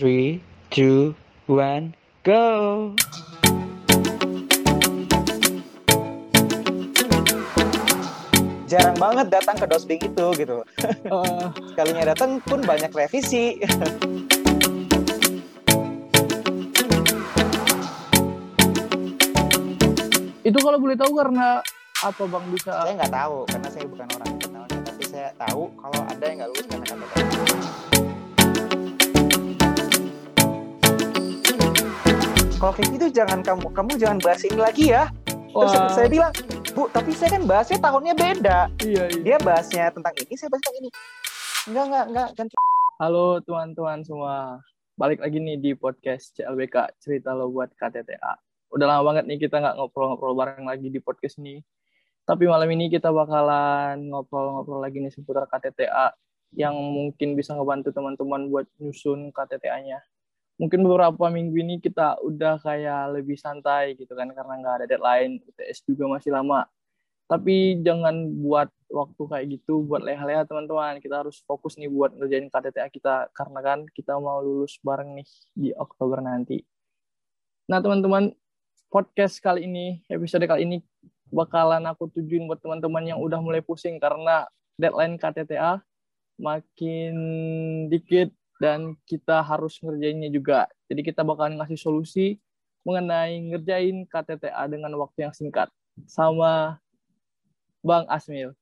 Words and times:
Three, 0.00 0.40
two, 0.72 1.12
one, 1.44 1.92
go! 2.24 2.96
jarang 8.64 8.96
banget 8.96 9.28
datang 9.28 9.60
ke 9.60 9.68
dosbing 9.68 10.00
itu 10.00 10.26
gitu. 10.40 10.64
Eh, 10.80 11.44
Sekalinya 11.76 12.16
datang 12.16 12.40
pun 12.40 12.64
banyak 12.64 12.88
revisi. 12.96 13.60
itu 20.48 20.58
kalau 20.64 20.80
boleh 20.80 20.96
tahu 20.96 21.12
karena 21.12 21.60
apa 22.00 22.22
bang 22.24 22.44
bisa 22.48 22.72
saya 22.72 22.96
nggak 22.96 23.12
tahu 23.12 23.44
karena 23.52 23.68
saya 23.68 23.84
bukan 23.84 24.08
orang 24.16 24.32
internalnya, 24.32 24.80
tapi 24.80 25.04
saya 25.04 25.28
tahu 25.36 25.68
kalau 25.76 26.00
ada 26.08 26.24
yang 26.24 26.40
nggak 26.40 26.50
lulus 26.56 26.64
karena 26.64 26.88
KTT. 26.88 27.79
Kalau 32.60 32.72
kayak 32.76 32.88
gitu 32.92 33.06
jangan 33.16 33.40
kamu 33.40 33.72
kamu 33.72 33.90
jangan 33.96 34.18
bahas 34.20 34.44
ini 34.44 34.58
lagi 34.60 34.84
ya. 34.92 35.08
Terus 35.50 35.72
Wah, 35.74 35.90
saya 35.90 36.06
bilang, 36.06 36.32
Bu, 36.76 36.86
tapi 36.92 37.10
saya 37.10 37.34
kan 37.34 37.42
bahasnya 37.42 37.82
tahunnya 37.82 38.14
beda. 38.14 38.58
iya, 38.86 39.10
iya. 39.10 39.20
Dia 39.24 39.36
bahasnya 39.42 39.90
tentang 39.90 40.14
ini, 40.14 40.34
saya 40.38 40.46
bahas 40.52 40.62
tentang 40.62 40.78
ini. 40.78 40.90
Enggak, 41.66 41.84
enggak, 41.90 42.04
enggak. 42.06 42.28
Kan 42.38 42.46
Halo 43.00 43.40
teman-teman 43.42 43.98
semua, 44.04 44.60
balik 44.94 45.24
lagi 45.24 45.40
nih 45.40 45.56
di 45.56 45.72
podcast 45.72 46.36
CLBK 46.36 47.00
cerita 47.00 47.32
lo 47.32 47.48
buat 47.48 47.72
KTTA. 47.74 48.36
Udah 48.70 48.86
lama 48.86 49.02
banget 49.10 49.24
nih 49.26 49.40
kita 49.42 49.58
nggak 49.58 49.74
ngobrol-ngobrol 49.80 50.36
bareng 50.36 50.68
lagi 50.68 50.92
di 50.92 51.00
podcast 51.00 51.40
ini. 51.40 51.64
Tapi 52.28 52.44
malam 52.44 52.68
ini 52.70 52.92
kita 52.92 53.08
bakalan 53.10 54.06
ngobrol-ngobrol 54.06 54.84
lagi 54.84 55.00
nih 55.00 55.10
seputar 55.10 55.48
KTTA 55.48 56.14
yang 56.54 56.76
mungkin 56.76 57.34
bisa 57.34 57.56
ngebantu 57.56 57.90
teman-teman 57.90 58.46
buat 58.46 58.68
nyusun 58.78 59.34
KTTA-nya. 59.34 59.98
Mungkin 60.60 60.84
beberapa 60.84 61.32
minggu 61.32 61.56
ini 61.56 61.80
kita 61.80 62.20
udah 62.20 62.60
kayak 62.60 63.16
lebih 63.16 63.40
santai 63.40 63.96
gitu 63.96 64.12
kan 64.12 64.28
karena 64.28 64.60
nggak 64.60 64.74
ada 64.84 64.86
deadline, 64.86 65.40
UTS 65.40 65.88
juga 65.88 66.04
masih 66.04 66.36
lama. 66.36 66.68
Tapi 67.24 67.80
jangan 67.80 68.28
buat 68.44 68.68
waktu 68.92 69.22
kayak 69.24 69.46
gitu 69.56 69.88
buat 69.88 70.04
leha-leha 70.04 70.44
teman-teman. 70.44 71.00
Kita 71.00 71.24
harus 71.24 71.40
fokus 71.48 71.80
nih 71.80 71.88
buat 71.88 72.12
ngerjain 72.12 72.52
KTTA 72.52 72.92
kita 72.92 73.32
karena 73.32 73.60
kan 73.64 73.78
kita 73.88 74.20
mau 74.20 74.44
lulus 74.44 74.76
bareng 74.84 75.16
nih 75.16 75.28
di 75.56 75.70
Oktober 75.72 76.20
nanti. 76.20 76.60
Nah, 77.70 77.80
teman-teman, 77.80 78.34
podcast 78.92 79.38
kali 79.40 79.64
ini, 79.64 80.02
episode 80.12 80.44
kali 80.44 80.66
ini 80.66 80.84
bakalan 81.30 81.86
aku 81.86 82.10
tujuin 82.10 82.44
buat 82.50 82.58
teman-teman 82.58 83.06
yang 83.06 83.18
udah 83.22 83.38
mulai 83.38 83.62
pusing 83.62 83.96
karena 84.02 84.44
deadline 84.74 85.16
KTTA 85.16 85.78
makin 86.36 87.14
dikit 87.86 88.34
dan 88.60 88.92
kita 89.08 89.40
harus 89.40 89.80
ngerjainnya 89.80 90.28
juga. 90.28 90.68
Jadi 90.92 91.00
kita 91.00 91.24
bakalan 91.24 91.56
ngasih 91.56 91.80
solusi 91.80 92.36
mengenai 92.84 93.40
ngerjain 93.48 94.04
KTTA 94.04 94.68
dengan 94.68 94.92
waktu 95.00 95.24
yang 95.24 95.32
singkat 95.32 95.72
sama 96.04 96.76
Bang 97.80 98.04
Asmil. 98.12 98.52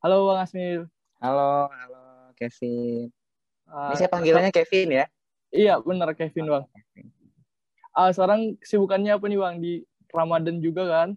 Halo 0.00 0.32
Bang 0.32 0.40
Asmil. 0.40 0.88
halo, 1.20 1.68
halo, 1.68 2.32
Kevin. 2.40 3.12
Ah, 3.68 3.92
Ini 3.92 4.00
saya 4.00 4.08
panggilannya 4.08 4.48
Kevin 4.48 4.96
ya. 4.96 5.06
Iya, 5.52 5.76
benar 5.84 6.16
Kevin 6.16 6.48
Bang. 6.48 6.64
Ah, 7.92 8.08
sekarang 8.08 8.56
kesibukannya 8.64 9.12
apa 9.12 9.28
nih 9.28 9.36
Bang 9.36 9.56
di 9.60 9.84
Ramadan 10.08 10.56
juga 10.64 10.88
kan? 10.88 11.08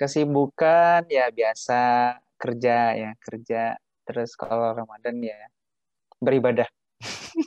Kesibukan 0.00 1.04
ya 1.12 1.28
biasa 1.28 2.16
kerja 2.40 2.96
ya, 2.96 3.10
kerja. 3.20 3.76
Terus 4.08 4.32
kalau 4.32 4.72
Ramadan 4.72 5.20
ya 5.20 5.36
beribadah. 6.24 6.68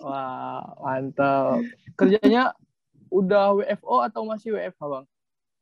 Wah, 0.04 0.64
mantap. 0.84 1.64
Kerjanya 1.98 2.54
udah 3.10 3.56
WFO 3.58 4.04
atau 4.04 4.22
masih 4.28 4.54
WFH 4.56 4.82
Bang? 4.84 5.06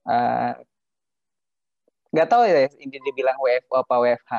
Eh, 0.05 0.53
nggak 2.13 2.27
tahu 2.30 2.44
ya 2.47 2.69
ini 2.80 2.97
dibilang 3.01 3.38
WFO 3.41 3.81
apa 3.81 3.95
WFH. 4.01 4.34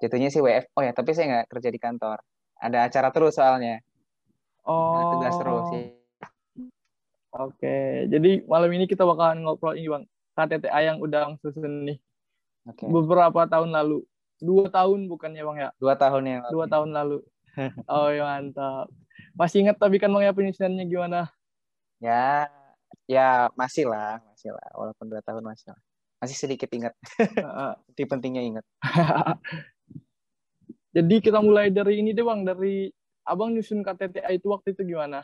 Jatuhnya 0.00 0.28
sih 0.32 0.40
WFO 0.40 0.80
ya, 0.80 0.92
tapi 0.96 1.12
saya 1.12 1.26
nggak 1.28 1.46
kerja 1.52 1.68
di 1.68 1.80
kantor. 1.80 2.18
Ada 2.60 2.88
acara 2.88 3.08
terus 3.12 3.36
soalnya. 3.36 3.80
Ada 3.80 4.68
Oh, 4.68 5.16
tugas 5.16 5.34
terus 5.40 5.64
sih. 5.72 5.84
Oke, 7.30 8.10
jadi 8.10 8.42
malam 8.50 8.70
ini 8.74 8.90
kita 8.90 9.06
bakalan 9.06 9.46
ngobrol 9.46 9.78
ini 9.78 9.88
Bang. 9.88 10.04
KTTA 10.34 10.80
yang 10.82 10.98
udah 10.98 11.36
susun 11.38 11.86
nih. 11.86 11.98
Oke. 12.66 12.84
Beberapa 12.90 13.46
tahun 13.46 13.70
lalu. 13.70 14.02
Dua 14.40 14.66
tahun 14.72 15.06
bukannya 15.06 15.42
Bang 15.44 15.58
ya? 15.60 15.70
Dua 15.78 15.94
tahun 15.94 16.22
yang 16.26 16.40
lalu. 16.48 16.52
Dua 16.52 16.66
tahun 16.66 16.90
lalu. 16.90 17.18
Oh 17.92 18.08
ya 18.08 18.24
mantap. 18.24 18.88
Masih 19.36 19.64
ingat 19.66 19.76
tapi 19.76 20.00
kan 20.00 20.10
ya 20.18 20.32
penyusunannya 20.32 20.84
gimana? 20.88 21.20
Ya, 22.00 22.48
ya 23.04 23.52
masih 23.54 23.84
lah, 23.88 24.18
masih 24.24 24.56
lah. 24.56 24.68
Walaupun 24.72 25.06
dua 25.12 25.20
tahun 25.20 25.44
masih 25.44 25.72
lah. 25.72 25.80
Masih 26.20 26.36
sedikit 26.36 26.68
ingat. 26.72 26.96
Di 27.96 28.04
pentingnya 28.08 28.40
ingat. 28.44 28.64
Jadi 30.96 31.22
kita 31.22 31.38
mulai 31.38 31.70
dari 31.70 32.02
ini 32.02 32.10
deh 32.10 32.26
Bang, 32.26 32.42
dari 32.42 32.90
Abang 33.22 33.54
nyusun 33.54 33.84
KTTA 33.86 34.34
itu 34.34 34.50
waktu 34.50 34.74
itu 34.74 34.82
gimana? 34.82 35.22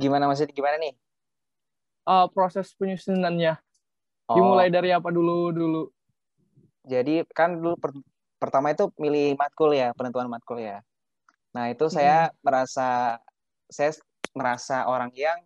Gimana 0.00 0.24
maksudnya 0.24 0.56
gimana 0.56 0.80
nih? 0.80 0.94
Ah, 2.08 2.26
proses 2.32 2.72
penyusunannya. 2.72 3.60
Oh, 4.30 4.40
Dimulai 4.40 4.72
dari 4.72 4.88
apa 4.94 5.12
dulu 5.12 5.52
dulu? 5.52 5.82
jadi 6.84 7.24
kan 7.32 7.56
dulu 7.56 7.80
pertama 8.44 8.76
itu 8.76 8.92
milih 9.00 9.40
matkul 9.40 9.72
ya, 9.72 9.96
penentuan 9.96 10.28
matkul 10.28 10.60
ya. 10.60 10.84
Nah, 11.56 11.72
itu 11.72 11.88
saya 11.88 12.28
merasa 12.44 13.16
saya 13.70 13.96
merasa 14.36 14.84
orang 14.84 15.08
yang 15.16 15.40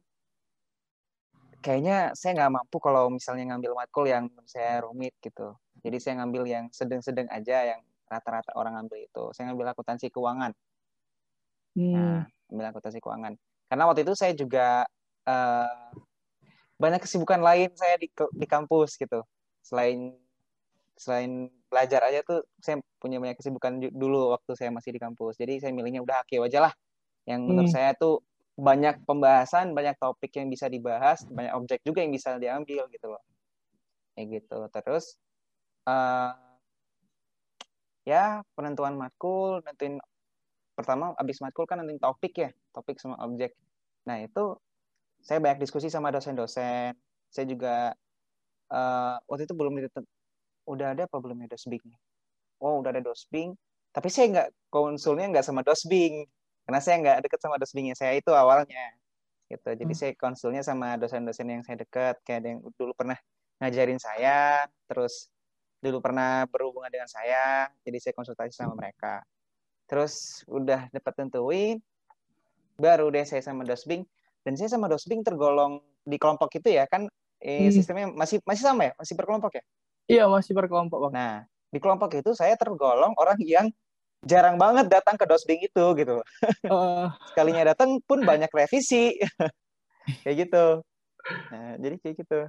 kayaknya 1.63 2.11
saya 2.19 2.35
nggak 2.35 2.53
mampu 2.55 2.77
kalau 2.83 3.13
misalnya 3.13 3.55
ngambil 3.55 3.79
matkul 3.79 4.05
yang 4.09 4.27
menurut 4.27 4.51
saya 4.51 4.83
rumit 4.83 5.15
gitu. 5.23 5.55
Jadi 5.85 5.97
saya 6.03 6.25
ngambil 6.25 6.43
yang 6.49 6.65
sedang-sedang 6.75 7.31
aja 7.31 7.77
yang 7.77 7.81
rata-rata 8.09 8.57
orang 8.59 8.81
ngambil 8.81 9.05
itu. 9.05 9.25
Saya 9.37 9.53
ngambil 9.53 9.77
akuntansi 9.77 10.11
keuangan. 10.11 10.53
Hmm. 11.77 11.95
Nah, 11.95 12.21
ambil 12.51 12.65
akuntansi 12.73 12.99
keuangan. 12.99 13.35
Karena 13.69 13.85
waktu 13.87 14.03
itu 14.03 14.15
saya 14.17 14.33
juga 14.35 14.89
eh, 15.29 15.93
banyak 16.79 17.03
kesibukan 17.05 17.43
lain 17.43 17.71
saya 17.77 18.01
di 18.01 18.09
di 18.11 18.47
kampus 18.49 18.97
gitu. 18.97 19.23
Selain 19.63 20.17
selain 20.99 21.53
belajar 21.69 22.01
aja 22.09 22.21
tuh 22.25 22.45
saya 22.61 22.81
punya 23.01 23.21
banyak 23.21 23.37
kesibukan 23.39 23.79
dulu 23.93 24.33
waktu 24.35 24.53
saya 24.57 24.71
masih 24.73 24.97
di 24.97 25.01
kampus. 25.01 25.37
Jadi 25.39 25.61
saya 25.63 25.73
milihnya 25.77 26.01
udah 26.05 26.25
Hakeo 26.25 26.45
aja 26.49 26.69
lah. 26.69 26.73
Yang 27.29 27.41
menurut 27.45 27.69
Hmm. 27.69 27.77
saya 27.77 27.91
tuh 27.97 28.25
banyak 28.59 29.07
pembahasan, 29.07 29.71
banyak 29.77 29.95
topik 30.03 30.35
yang 30.35 30.51
bisa 30.51 30.67
dibahas, 30.67 31.23
banyak 31.31 31.53
objek 31.55 31.79
juga 31.87 32.03
yang 32.03 32.11
bisa 32.11 32.35
diambil 32.41 32.89
gitu 32.91 33.07
loh. 33.13 33.23
Kayak 34.17 34.43
gitu. 34.43 34.59
Terus 34.73 35.05
eh 35.89 36.33
ya 38.09 38.41
penentuan 38.57 38.97
matkul, 38.97 39.61
nentuin 39.63 40.01
pertama 40.75 41.13
abis 41.21 41.39
matkul 41.45 41.69
kan 41.69 41.79
nentuin 41.85 42.01
topik 42.01 42.35
ya, 42.39 42.51
topik 42.73 42.97
sama 42.99 43.21
objek. 43.23 43.53
Nah 44.09 44.25
itu 44.25 44.57
saya 45.21 45.39
banyak 45.43 45.61
diskusi 45.63 45.93
sama 45.93 46.09
dosen-dosen. 46.15 46.97
Saya 47.29 47.47
juga 47.47 47.93
eh, 48.73 49.17
waktu 49.29 49.45
itu 49.47 49.55
belum 49.57 49.75
udah 50.69 50.93
ada 50.95 51.09
apa 51.09 51.17
belum 51.19 51.41
ya 51.45 51.49
dosbingnya? 51.57 51.97
Oh 52.61 52.83
udah 52.83 52.91
ada 52.93 53.03
dosbing, 53.03 53.55
tapi 53.95 54.09
saya 54.13 54.27
nggak 54.35 54.49
konsulnya 54.69 55.27
nggak 55.33 55.47
sama 55.47 55.63
dosbing 55.65 56.27
karena 56.69 56.81
saya 56.85 56.97
nggak 57.01 57.19
deket 57.25 57.41
sama 57.41 57.57
dosbingnya 57.57 57.95
saya 57.97 58.13
itu 58.21 58.31
awalnya 58.35 58.93
gitu. 59.49 59.69
Jadi 59.73 59.93
Hmm. 59.95 60.01
saya 60.01 60.13
konsulnya 60.19 60.61
sama 60.61 61.01
dosen-dosen 61.01 61.49
yang 61.49 61.63
saya 61.65 61.81
deket, 61.81 62.21
kayak 62.27 62.39
ada 62.45 62.49
yang 62.53 62.61
dulu 62.77 62.93
pernah 62.93 63.17
ngajarin 63.65 63.97
saya, 63.99 64.69
terus 64.87 65.33
dulu 65.81 66.03
pernah 66.05 66.45
berhubungan 66.51 66.91
dengan 66.93 67.09
saya, 67.09 67.71
jadi 67.87 67.99
saya 68.03 68.15
konsultasi 68.19 68.53
sama 68.53 68.75
mereka. 68.77 69.25
Terus 69.89 70.45
udah 70.51 70.93
dapat 70.93 71.13
tentuin, 71.17 71.77
baru 72.79 73.09
deh 73.11 73.25
saya 73.27 73.41
sama 73.43 73.65
dosbing, 73.65 74.05
dan 74.45 74.53
saya 74.59 74.71
sama 74.71 74.87
dosbing 74.87 75.25
tergolong 75.25 75.81
di 76.05 76.17
kelompok 76.21 76.53
itu 76.59 76.73
ya 76.77 76.85
kan 76.89 77.09
eh, 77.41 77.69
Hmm. 77.69 77.75
sistemnya 77.75 78.07
masih 78.13 78.43
masih 78.45 78.65
sama 78.67 78.91
ya, 78.91 78.93
masih 78.99 79.15
berkelompok 79.17 79.53
ya. 79.59 79.65
Iya, 80.09 80.25
masih 80.27 80.57
berkelompok 80.57 81.09
Bang. 81.09 81.13
Nah 81.13 81.35
di 81.69 81.79
kelompok 81.79 82.17
itu 82.17 82.33
saya 82.33 82.57
tergolong 82.57 83.13
orang 83.21 83.37
yang 83.45 83.69
jarang 84.25 84.57
banget 84.57 84.89
datang 84.89 85.21
ke 85.21 85.29
dosbing 85.29 85.61
itu 85.61 85.85
gitu. 86.01 86.25
Eh, 86.65 87.07
Sekalinya 87.29 87.77
datang 87.77 88.01
pun 88.03 88.25
banyak 88.25 88.49
revisi, 88.51 89.15
kayak 90.25 90.49
gitu. 90.49 90.65
Nah 91.53 91.77
jadi 91.77 91.97
kayak 92.01 92.17
gitu. 92.25 92.41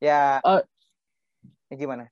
Ya, 0.00 0.38
Eh. 0.40 0.62
ya 1.68 1.76
gimana? 1.76 2.06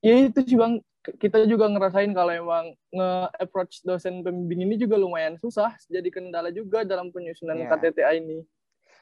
ya 0.00 0.14
itu 0.32 0.38
sih 0.46 0.54
Bang, 0.54 0.80
kita 1.18 1.42
juga 1.50 1.66
ngerasain 1.66 2.14
kalau 2.14 2.30
emang 2.30 2.74
nge-approach 2.94 3.82
dosen 3.82 4.22
pembimbing 4.22 4.66
ini 4.66 4.74
juga 4.78 4.94
lumayan 4.94 5.34
susah, 5.38 5.74
jadi 5.90 6.06
kendala 6.14 6.54
juga 6.54 6.86
dalam 6.86 7.10
penyusunan 7.10 7.58
Iya. 7.58 7.70
KTTA 7.70 8.12
ini. 8.18 8.46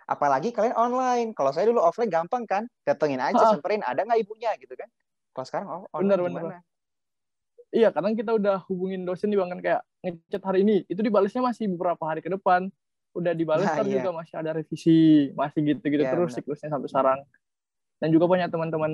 Apalagi 0.04 0.52
kalian 0.52 0.76
online. 0.76 1.32
Kalau 1.32 1.50
saya 1.50 1.68
dulu 1.68 1.80
offline 1.80 2.12
gampang 2.12 2.44
kan, 2.44 2.64
datengin 2.84 3.18
aja, 3.18 3.40
Ha. 3.40 3.50
samperin 3.56 3.80
ada 3.80 4.04
nggak 4.04 4.20
ibunya 4.20 4.52
gitu 4.56 4.76
kan. 4.76 4.88
Kalau 5.32 5.46
sekarang 5.48 5.68
oh, 5.68 5.82
online 5.90 6.08
Benar, 6.14 6.20
benar, 6.22 6.42
gimana? 6.44 6.58
iya 7.74 7.90
kadang 7.90 8.14
kita 8.14 8.30
udah 8.30 8.62
hubungin 8.70 9.02
dosen 9.02 9.34
bang 9.34 9.50
kan 9.50 9.58
kayak 9.58 9.82
ngechat 9.98 10.42
hari 10.46 10.62
ini 10.62 10.86
itu 10.86 11.02
dibalasnya 11.02 11.42
masih 11.42 11.66
beberapa 11.74 12.06
hari 12.06 12.22
ke 12.22 12.30
depan 12.30 12.70
udah 13.18 13.34
dibalas 13.34 13.66
Nah, 13.66 13.82
kan 13.82 13.86
iya. 13.90 13.98
juga 13.98 14.14
masih 14.14 14.34
ada 14.38 14.50
revisi 14.54 14.98
masih 15.34 15.74
gitu-gitu 15.74 16.06
Iya, 16.06 16.14
terus 16.14 16.30
benar. 16.30 16.38
siklusnya 16.38 16.70
sampai 16.70 16.86
sekarang 16.86 17.18
dan 17.98 18.08
juga 18.14 18.30
banyak 18.30 18.46
teman-teman 18.46 18.90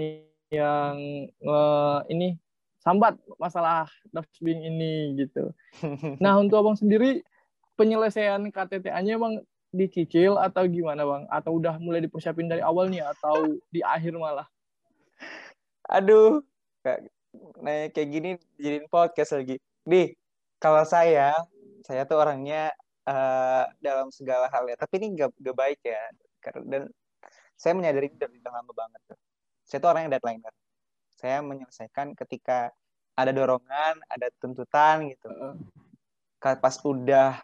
yang 0.49 0.97
eh, 1.29 1.99
ini 2.09 2.41
sambat 2.81 3.21
masalah 3.37 3.85
dosbing 4.09 4.65
ini 4.65 5.13
gitu 5.21 5.53
nah 6.25 6.41
untuk 6.41 6.57
abang 6.57 6.81
sendiri 6.81 7.21
penyelesaian 7.77 8.49
KTTA-nya 8.49 9.21
emang 9.21 9.45
dicicil 9.71 10.35
atau 10.39 10.67
gimana 10.67 11.07
bang 11.07 11.25
atau 11.31 11.59
udah 11.59 11.79
mulai 11.79 12.03
dipersiapin 12.03 12.51
dari 12.51 12.63
awal 12.63 12.91
nih 12.91 13.07
atau 13.07 13.55
di 13.71 13.81
akhir 13.83 14.19
malah 14.19 14.47
Aduh, 15.91 16.39
kayak 16.87 17.11
nah, 17.59 17.91
kayak 17.91 18.09
gini 18.15 18.31
jadiin 18.63 18.87
podcast 18.87 19.35
lagi. 19.35 19.59
Nih, 19.91 20.15
kalau 20.63 20.87
saya, 20.87 21.35
saya 21.83 22.07
tuh 22.07 22.23
orangnya 22.23 22.71
eh, 23.11 23.65
dalam 23.83 24.15
segala 24.15 24.47
hal 24.55 24.71
ya. 24.71 24.79
Tapi 24.79 25.03
ini 25.03 25.19
gak, 25.19 25.35
gak 25.35 25.57
baik 25.59 25.81
ya. 25.83 25.99
Karena 26.39 26.63
dan 26.71 26.83
saya 27.59 27.75
menyadari 27.75 28.07
ini 28.07 28.17
dari 28.23 28.39
lama 28.39 28.71
banget 28.71 29.01
tuh. 29.11 29.19
Saya 29.67 29.79
tuh 29.83 29.91
orang 29.91 30.03
yang 30.07 30.13
deadlineer. 30.15 30.55
Saya 31.19 31.39
menyelesaikan 31.43 32.15
ketika 32.15 32.71
ada 33.19 33.31
dorongan, 33.35 33.99
ada 34.07 34.31
tuntutan 34.39 35.11
gitu. 35.11 35.29
Pas 36.39 36.77
udah 36.87 37.43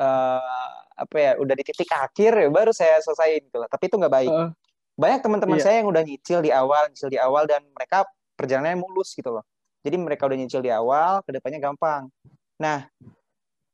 eh, 0.00 0.74
apa 0.96 1.16
ya, 1.16 1.32
udah 1.36 1.54
di 1.56 1.64
titik 1.64 1.88
akhir 1.92 2.32
ya 2.36 2.48
baru 2.48 2.72
saya 2.72 3.00
selesaiin 3.04 3.44
gitu 3.48 3.60
lah. 3.60 3.68
Tapi 3.68 3.88
itu 3.88 3.96
nggak 4.00 4.12
baik 4.12 4.32
Heeh. 4.32 4.50
banyak 4.96 5.20
teman-teman 5.20 5.56
Iya. 5.60 5.64
saya 5.64 5.76
yang 5.84 5.88
udah 5.88 6.02
nyicil 6.04 6.40
di 6.40 6.50
awal, 6.52 6.88
nyicil 6.88 7.08
di 7.08 7.20
awal 7.20 7.44
dan 7.44 7.64
mereka 7.72 8.04
perjalanannya 8.36 8.80
mulus 8.80 9.12
gitu 9.12 9.28
loh. 9.32 9.44
Jadi 9.80 9.96
mereka 9.96 10.28
udah 10.28 10.36
nyicil 10.36 10.60
di 10.60 10.68
awal, 10.68 11.24
ke 11.24 11.32
depannya 11.32 11.60
gampang. 11.60 12.08
Nah, 12.60 12.84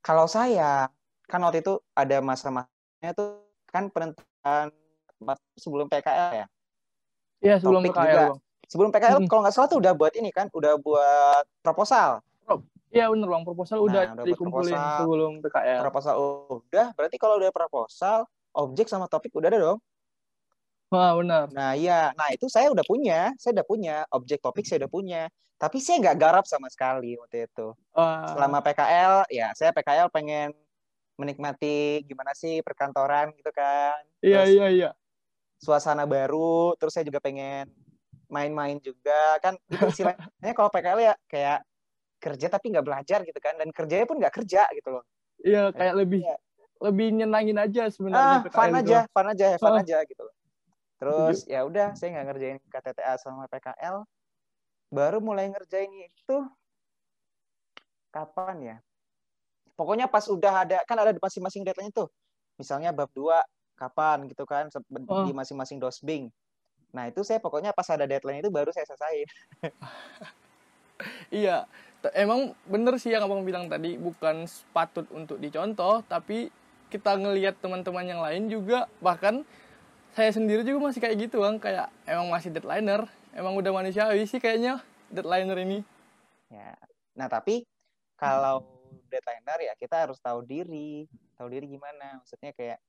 kalau 0.02 0.30
saya 0.30 0.86
kan 1.26 1.42
waktu 1.42 1.66
itu 1.66 1.82
ada 1.98 2.22
masa-masanya 2.22 3.10
tuh 3.10 3.42
kan 3.66 3.90
penentuan 3.90 4.70
sebelum 5.58 5.90
PKL 5.90 6.30
ya. 6.30 6.46
Iya 7.42 7.54
sebelum 7.58 7.82
Topik 7.82 7.94
PKL 7.94 8.06
juga. 8.06 8.22
bang 8.22 8.38
Sebelum 8.66 8.90
PKL 8.90 9.18
Mm. 9.22 9.28
kalau 9.30 9.40
nggak 9.46 9.54
salah 9.54 9.68
tuh 9.70 9.78
udah 9.78 9.92
buat 9.94 10.14
ini 10.18 10.30
kan, 10.34 10.46
udah 10.50 10.74
buat 10.78 11.44
proposal. 11.62 12.18
Iya 12.96 13.12
bener 13.12 13.28
bang, 13.28 13.42
proposal 13.44 13.78
udah 13.84 14.02
Nah, 14.02 14.12
udah 14.16 14.24
buat 14.24 14.28
dikumpulin 14.32 14.72
proposal. 14.72 14.96
sebelum 15.04 15.32
PKL. 15.44 15.80
Proposal 15.84 16.14
udah, 16.48 16.86
berarti 16.96 17.16
kalau 17.20 17.34
udah 17.36 17.50
proposal, 17.52 18.18
objek 18.56 18.86
sama 18.88 19.04
topik 19.04 19.36
udah 19.36 19.48
ada 19.52 19.60
dong. 19.60 19.78
Wah 20.88 21.12
benar. 21.18 21.50
Nah, 21.52 21.74
iya. 21.76 22.14
Nah, 22.14 22.30
itu 22.32 22.46
saya 22.46 22.70
udah 22.70 22.86
punya. 22.86 23.34
Saya 23.36 23.58
udah 23.60 23.66
punya. 23.66 23.96
Objek 24.14 24.38
topik 24.40 24.64
saya 24.64 24.86
udah 24.86 24.92
punya. 24.92 25.22
Tapi 25.58 25.82
saya 25.82 25.98
nggak 25.98 26.16
garap 26.16 26.44
sama 26.46 26.70
sekali 26.70 27.18
waktu 27.18 27.50
itu. 27.50 27.74
Wah, 27.92 28.32
Selama 28.32 28.62
PKL, 28.62 29.26
ya 29.28 29.50
saya 29.56 29.74
PKL 29.74 30.08
pengen 30.14 30.54
menikmati 31.16 32.04
gimana 32.04 32.36
sih 32.36 32.60
perkantoran 32.60 33.32
gitu 33.40 33.48
kan. 33.56 33.96
iya 34.20 34.44
iya 34.44 34.66
iya. 34.68 34.90
suasana 35.58 36.04
baru. 36.06 36.76
Terus 36.78 36.92
saya 36.92 37.04
juga 37.08 37.18
pengen 37.18 37.66
main-main 38.30 38.78
juga. 38.78 39.40
Kan 39.42 39.58
itu 39.66 39.84
istilahnya 39.90 40.52
kalau 40.54 40.70
PKL 40.70 41.00
ya 41.02 41.14
kayak 41.26 41.60
kerja 42.16 42.46
tapi 42.48 42.72
nggak 42.72 42.84
belajar 42.84 43.18
gitu 43.22 43.38
kan. 43.38 43.54
Dan 43.56 43.70
kerjanya 43.70 44.04
pun 44.04 44.16
nggak 44.16 44.34
kerja 44.34 44.66
gitu 44.72 44.88
loh. 44.90 45.04
Iya 45.38 45.70
kayak 45.70 45.94
lebih 45.96 46.20
Iya. 46.22 46.36
lebih 46.76 47.08
nyenangin 47.10 47.56
aja 47.56 47.88
sebenarnya 47.88 48.36
ah 48.36 48.40
PKL 48.42 48.52
fun 48.52 48.68
itu. 48.68 48.80
aja 48.82 48.98
fun 49.08 49.26
aja 49.26 49.46
fun 49.56 49.72
Ah. 49.72 49.80
aja 49.80 49.98
gitu 50.02 50.20
loh 50.20 50.34
terus 50.96 51.44
ya 51.44 51.60
udah 51.62 51.92
saya 51.92 52.08
nggak 52.10 52.26
ngerjain 52.26 52.58
KTTA 52.68 53.14
sama 53.16 53.44
PKL 53.46 54.04
baru 54.86 55.20
mulai 55.20 55.48
ngerjain 55.48 55.88
itu 55.88 56.36
kapan 58.08 58.56
ya 58.62 58.76
pokoknya 59.72 60.04
pas 60.04 60.24
udah 60.26 60.64
ada 60.64 60.78
kan 60.84 60.96
ada 60.96 61.12
di 61.12 61.20
masing-masing 61.22 61.64
deadline 61.64 61.88
itu 61.88 62.04
misalnya 62.56 62.92
bab 62.92 63.08
2 63.10 63.40
kapan 63.74 64.24
gitu 64.26 64.44
kan 64.44 64.68
se- 64.68 64.80
Oh. 65.06 65.24
di 65.24 65.32
masing-masing 65.32 65.76
dosbing 65.76 66.28
nah 66.92 67.04
itu 67.04 67.20
saya 67.20 67.36
pokoknya 67.38 67.72
pas 67.72 67.88
ada 67.88 68.04
deadline 68.04 68.40
itu 68.40 68.48
baru 68.48 68.68
saya 68.68 68.84
selesaiin 68.84 69.28
Iya. 71.28 71.68
Emang 72.12 72.52
bener 72.68 72.98
sih 73.00 73.14
yang 73.14 73.24
abang 73.24 73.42
bilang 73.42 73.66
tadi 73.70 73.96
bukan 73.96 74.44
patut 74.70 75.06
untuk 75.14 75.40
dicontoh, 75.40 76.04
tapi 76.06 76.52
kita 76.86 77.18
ngelihat 77.18 77.58
teman-teman 77.58 78.06
yang 78.06 78.20
lain 78.22 78.46
juga 78.46 78.86
bahkan 79.02 79.42
saya 80.14 80.32
sendiri 80.32 80.64
juga 80.64 80.88
masih 80.88 81.00
kayak 81.02 81.28
gitu 81.28 81.42
bang. 81.42 81.56
Kayak 81.60 81.88
emang 82.08 82.28
masih 82.32 82.48
deadlineer. 82.54 83.04
Emang 83.36 83.52
udah 83.52 83.68
manusiawi 83.68 84.24
sih 84.24 84.40
kayaknya 84.40 84.80
deadlineer 85.12 85.58
ini. 85.60 85.78
Ya. 86.48 86.72
Nah 87.12 87.28
tapi 87.28 87.68
kalau 88.16 88.64
deadlineer 89.12 89.72
ya 89.72 89.74
kita 89.76 90.08
harus 90.08 90.16
tahu 90.22 90.40
diri. 90.46 91.04
Tahu 91.36 91.48
diri 91.52 91.66
gimana. 91.68 92.22
Maksudnya 92.24 92.56
kayak 92.56 92.80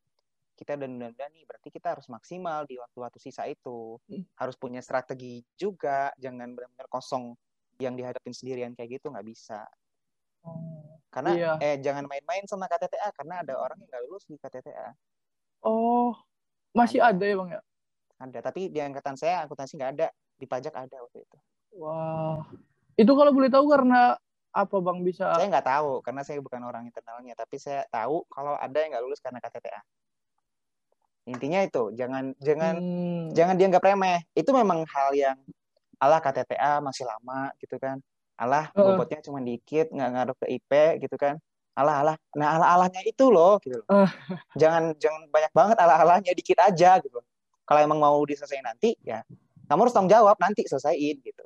kita 0.58 0.74
udah 0.74 0.90
nunda 0.90 1.26
nih 1.30 1.44
berarti 1.46 1.70
kita 1.70 1.94
harus 1.94 2.10
maksimal 2.10 2.66
di 2.66 2.80
waktu-waktu 2.82 3.20
sisa 3.22 3.46
itu. 3.46 4.02
Hmm. 4.08 4.24
harus 4.40 4.56
punya 4.56 4.80
strategi 4.80 5.44
juga. 5.60 6.16
Jangan 6.16 6.56
benar-benar 6.56 6.88
kosong 6.88 7.36
yang 7.78 7.94
dihadapin 7.94 8.34
sendirian 8.34 8.74
kayak 8.74 8.98
gitu 9.02 9.14
nggak 9.14 9.26
bisa. 9.26 9.66
Karena 11.12 11.32
Iya. 11.34 11.52
eh 11.60 11.76
jangan 11.82 12.06
main-main 12.06 12.46
sama 12.46 12.70
KTTA 12.70 13.10
karena 13.16 13.42
ada 13.42 13.58
orang 13.58 13.78
yang 13.82 13.90
nggak 13.90 14.04
lulus 14.08 14.24
di 14.30 14.38
KTTA 14.38 14.94
oh 15.66 16.14
masih 16.72 17.02
Ada. 17.02 17.18
ada 17.18 17.26
ya 17.26 17.36
bang 17.42 17.50
ya? 17.58 17.62
Ada 18.18 18.40
tapi 18.50 18.62
di 18.70 18.80
angkatan 18.82 19.16
saya 19.18 19.46
akuntansi 19.46 19.78
nggak 19.78 19.92
ada. 19.98 20.08
Di 20.38 20.46
pajak 20.46 20.74
ada 20.78 20.98
waktu 21.02 21.26
itu. 21.26 21.38
Wah. 21.82 22.46
Itu 22.94 23.14
kalau 23.18 23.34
boleh 23.34 23.50
tahu 23.50 23.66
karena 23.70 24.14
apa 24.54 24.76
bang 24.82 25.00
bisa? 25.02 25.34
Saya 25.34 25.50
nggak 25.50 25.68
tahu 25.70 25.92
karena 26.06 26.22
saya 26.22 26.38
bukan 26.42 26.62
orang 26.66 26.86
internalnya. 26.86 27.34
Tapi 27.34 27.58
saya 27.58 27.86
tahu 27.90 28.26
kalau 28.30 28.54
ada 28.58 28.78
yang 28.78 28.94
nggak 28.94 29.06
lulus 29.06 29.22
karena 29.22 29.42
KTTA 29.42 29.82
intinya 31.28 31.60
itu 31.60 31.92
jangan 31.92 32.32
jangan 32.40 32.80
Hmm, 32.80 33.36
jangan 33.36 33.60
dianggap 33.60 33.84
remeh. 33.84 34.24
Itu 34.32 34.56
memang 34.56 34.88
hal 34.88 35.12
yang 35.12 35.38
Allah 35.98 36.20
KTTA 36.22 36.80
masih 36.82 37.04
lama 37.06 37.52
gitu 37.62 37.76
kan. 37.82 37.98
Allah 38.38 38.70
Heeh. 38.74 38.86
bobotnya 38.86 39.20
cuma 39.26 39.42
dikit 39.42 39.90
nggak 39.90 40.10
ngaruh 40.14 40.36
ke 40.38 40.46
IP 40.58 40.72
gitu 41.06 41.16
kan. 41.18 41.38
Allah 41.78 41.96
Allah 42.02 42.16
nah 42.34 42.58
Allah 42.58 42.70
Allahnya 42.74 43.06
itu 43.06 43.30
loh 43.30 43.62
gitu 43.62 43.86
loh. 43.86 43.86
Eh. 44.02 44.10
jangan 44.58 44.98
jangan 44.98 45.30
banyak 45.30 45.54
banget 45.54 45.78
Allah 45.78 46.02
Allahnya 46.02 46.34
dikit 46.34 46.58
aja 46.58 46.98
gitu 46.98 47.22
kalau 47.70 47.80
emang 47.86 48.02
mau 48.02 48.18
diselesaikan 48.26 48.74
nanti 48.74 48.98
ya 49.06 49.22
kamu 49.70 49.86
harus 49.86 49.94
tanggung 49.94 50.10
jawab 50.10 50.42
nanti 50.42 50.66
selesaiin 50.66 51.22
gitu 51.22 51.46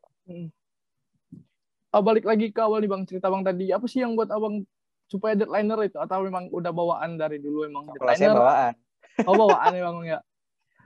ah, 1.92 2.02
balik 2.02 2.24
lagi 2.24 2.50
ke 2.50 2.60
awal 2.64 2.80
nih 2.80 2.90
bang 2.90 3.04
cerita 3.04 3.28
bang 3.28 3.44
tadi. 3.44 3.66
Apa 3.70 3.86
sih 3.86 4.00
yang 4.02 4.16
buat 4.16 4.32
abang 4.32 4.64
supaya 5.12 5.36
deadlineer 5.36 5.92
itu? 5.92 5.98
Atau 6.00 6.24
memang 6.24 6.48
udah 6.50 6.72
bawaan 6.72 7.20
dari 7.20 7.38
dulu 7.44 7.68
emang 7.68 7.92
kalau 7.92 8.16
saya 8.16 8.32
deadlineer? 8.32 8.40
bawaan. 8.40 8.74
Oh 9.28 9.36
bawaan 9.36 9.72
ya 9.76 9.84
bang 9.84 9.98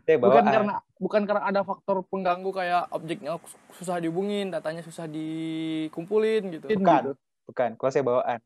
ya 0.06 0.16
bukan 0.16 0.30
bawaan 0.42 0.46
karena 0.48 0.74
bukan 0.96 1.22
karena 1.26 1.42
ada 1.44 1.62
faktor 1.62 2.06
pengganggu 2.06 2.50
kayak 2.50 2.88
objeknya 2.90 3.42
susah 3.74 3.98
dihubungin 3.98 4.54
datanya 4.54 4.82
susah 4.82 5.06
dikumpulin 5.06 6.42
gitu 6.54 6.66
Bukan. 6.72 7.18
bukan 7.46 7.70
kalau 7.76 7.92
saya 7.92 8.06
bawaan 8.06 8.40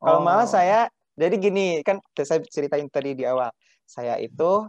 Kalau 0.00 0.16
Oh. 0.16 0.24
malah 0.24 0.48
saya, 0.48 0.88
jadi 1.12 1.36
gini, 1.36 1.84
kan 1.84 2.00
saya 2.16 2.40
ceritain 2.48 2.88
tadi 2.88 3.12
di 3.12 3.28
awal. 3.28 3.52
Saya 3.84 4.16
itu 4.16 4.64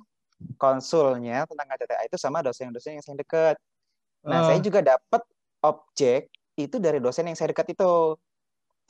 konsulnya 0.60 1.48
tentang 1.48 1.72
KTTA 1.72 2.04
itu 2.04 2.20
sama 2.20 2.44
dosen-dosen 2.44 3.00
yang 3.00 3.06
saya 3.06 3.16
deket. 3.16 3.56
Nah, 4.28 4.44
Ah. 4.44 4.46
saya 4.52 4.60
juga 4.60 4.84
dapat 4.84 5.24
objek 5.64 6.28
itu 6.60 6.76
dari 6.78 7.00
dosen 7.00 7.32
yang 7.32 7.38
saya 7.40 7.56
dekat 7.56 7.72
itu. 7.72 8.20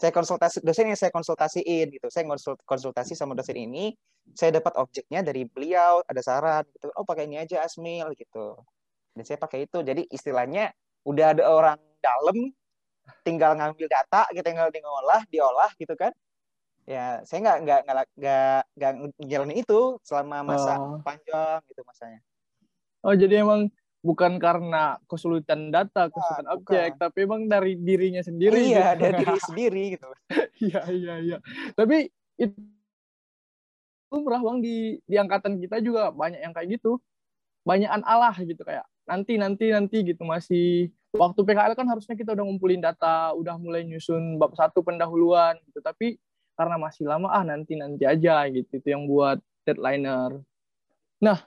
Saya 0.02 0.10
konsultasi 0.10 0.66
dosen 0.66 0.90
yang 0.90 0.98
saya 0.98 1.14
konsultasiin 1.14 1.94
gitu. 1.94 2.10
Saya 2.10 2.26
konsul- 2.26 2.58
konsultasi 2.66 3.14
sama 3.14 3.38
dosen 3.38 3.54
ini, 3.54 3.94
saya 4.34 4.58
dapat 4.58 4.74
objeknya 4.82 5.22
dari 5.22 5.46
beliau, 5.46 6.02
ada 6.10 6.18
saran 6.26 6.66
gitu. 6.74 6.90
Oh, 6.98 7.06
pakai 7.06 7.30
ini 7.30 7.38
aja 7.38 7.62
Asmil 7.62 8.10
gitu. 8.18 8.58
Dan 9.14 9.22
saya 9.22 9.38
pakai 9.38 9.70
itu. 9.70 9.78
Jadi 9.86 10.10
istilahnya 10.10 10.74
udah 11.06 11.38
ada 11.38 11.44
orang 11.46 11.78
dalam 12.02 12.50
tinggal 13.22 13.54
ngambil 13.54 13.86
data, 13.86 14.26
kita 14.34 14.42
tinggal 14.50 14.74
diolah, 14.74 15.22
diolah 15.30 15.70
gitu 15.78 15.94
kan. 15.94 16.10
Ya, 16.90 17.22
saya 17.30 17.46
nggak 17.46 17.58
nggak 17.62 17.80
nggak 17.86 18.06
nggak 18.18 18.60
nggak 18.74 18.92
ngejalanin 19.22 19.58
itu 19.62 20.02
selama 20.02 20.42
masa 20.42 20.82
Oh. 20.82 20.98
panjang 21.06 21.62
gitu 21.70 21.86
masanya. 21.86 22.26
Oh 23.06 23.14
jadi 23.14 23.46
emang 23.46 23.70
bukan 24.02 24.42
karena 24.42 24.98
kesulitan 25.06 25.70
data, 25.70 26.10
kesulitan 26.10 26.50
bukan. 26.50 26.58
objek, 26.58 26.90
tapi 26.98 27.18
emang 27.30 27.46
dari 27.46 27.78
dirinya 27.78 28.26
sendiri. 28.26 28.74
iya, 28.74 28.98
gitu. 28.98 29.02
dari 29.06 29.14
diri 29.22 29.40
sendiri 29.50 29.84
gitu. 29.96 30.08
Iya 30.62 30.82
iya 30.90 31.16
iya. 31.22 31.38
Tapi 31.78 32.10
itu 32.38 32.58
lumrah 34.12 34.42
bang 34.44 34.60
di 34.60 35.00
di 35.06 35.16
angkatan 35.16 35.62
kita 35.62 35.80
juga 35.80 36.10
banyak 36.10 36.42
yang 36.42 36.54
kayak 36.54 36.82
gitu. 36.82 36.98
Banyakan 37.62 38.02
Allah 38.10 38.34
gitu 38.42 38.62
kayak 38.66 38.90
nanti 39.06 39.38
nanti 39.38 39.70
nanti 39.70 40.02
gitu 40.02 40.26
masih 40.26 40.90
waktu 41.14 41.42
PKL 41.46 41.78
kan 41.78 41.86
harusnya 41.86 42.18
kita 42.18 42.34
udah 42.34 42.46
ngumpulin 42.46 42.82
data, 42.82 43.38
udah 43.38 43.54
mulai 43.62 43.86
nyusun 43.86 44.42
bab 44.42 44.58
satu 44.58 44.82
pendahuluan 44.82 45.62
gitu. 45.70 45.78
Tapi 45.78 46.18
karena 46.58 46.82
masih 46.82 47.06
lama 47.06 47.30
ah 47.30 47.46
nanti 47.46 47.78
nanti 47.78 48.06
aja 48.10 48.50
gitu 48.50 48.82
itu 48.82 48.88
yang 48.90 49.06
buat 49.06 49.38
deadlineer. 49.66 50.42
Nah 51.22 51.46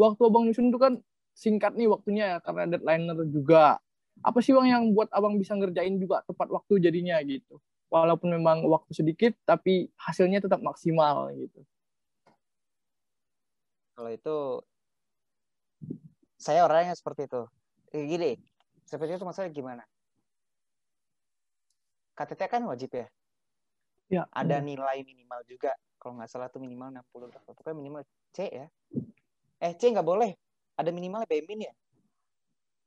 waktu 0.00 0.20
abang 0.24 0.48
nyusun 0.48 0.72
itu 0.72 0.80
kan 0.80 0.96
singkat 1.40 1.72
nih 1.72 1.88
waktunya 1.88 2.36
ya 2.36 2.38
karena 2.44 2.76
deadlineer 2.76 3.24
juga. 3.32 3.80
apa 4.20 4.36
sih 4.44 4.52
bang 4.52 4.68
yang 4.68 4.84
buat 4.92 5.08
abang 5.16 5.40
bisa 5.40 5.56
ngerjain 5.56 5.96
juga 5.96 6.20
tepat 6.28 6.52
waktu 6.52 6.76
jadinya 6.76 7.16
gitu? 7.24 7.56
Walaupun 7.88 8.28
memang 8.36 8.68
waktu 8.68 8.92
sedikit 8.92 9.32
tapi 9.48 9.88
hasilnya 9.96 10.44
tetap 10.44 10.60
maksimal 10.60 11.32
gitu. 11.32 11.64
Kalau 13.96 14.10
itu 14.12 14.36
saya 16.36 16.68
orangnya 16.68 16.92
seperti 16.92 17.32
itu. 17.32 17.48
Eh, 17.96 18.04
gini 18.04 18.36
seperti 18.84 19.16
itu 19.16 19.24
maksudnya 19.24 19.48
gimana? 19.48 19.88
KTT 22.12 22.44
kan 22.44 22.60
wajib 22.68 22.92
ya? 22.92 23.08
Ya 24.12 24.22
ada 24.36 24.60
nilai 24.60 25.00
minimal 25.00 25.40
juga. 25.48 25.72
Kalau 25.96 26.20
nggak 26.20 26.28
salah 26.28 26.52
tuh 26.52 26.60
minimal 26.60 26.92
60 26.92 27.32
berapa. 27.32 27.48
Pokoknya 27.56 27.76
minimal 27.80 28.04
C 28.36 28.52
ya. 28.52 28.68
Eh 29.64 29.72
C 29.80 29.88
nggak 29.88 30.04
boleh 30.04 30.36
ada 30.80 30.90
minimal 30.90 31.28
B 31.28 31.44
min 31.44 31.68
ya? 31.68 31.74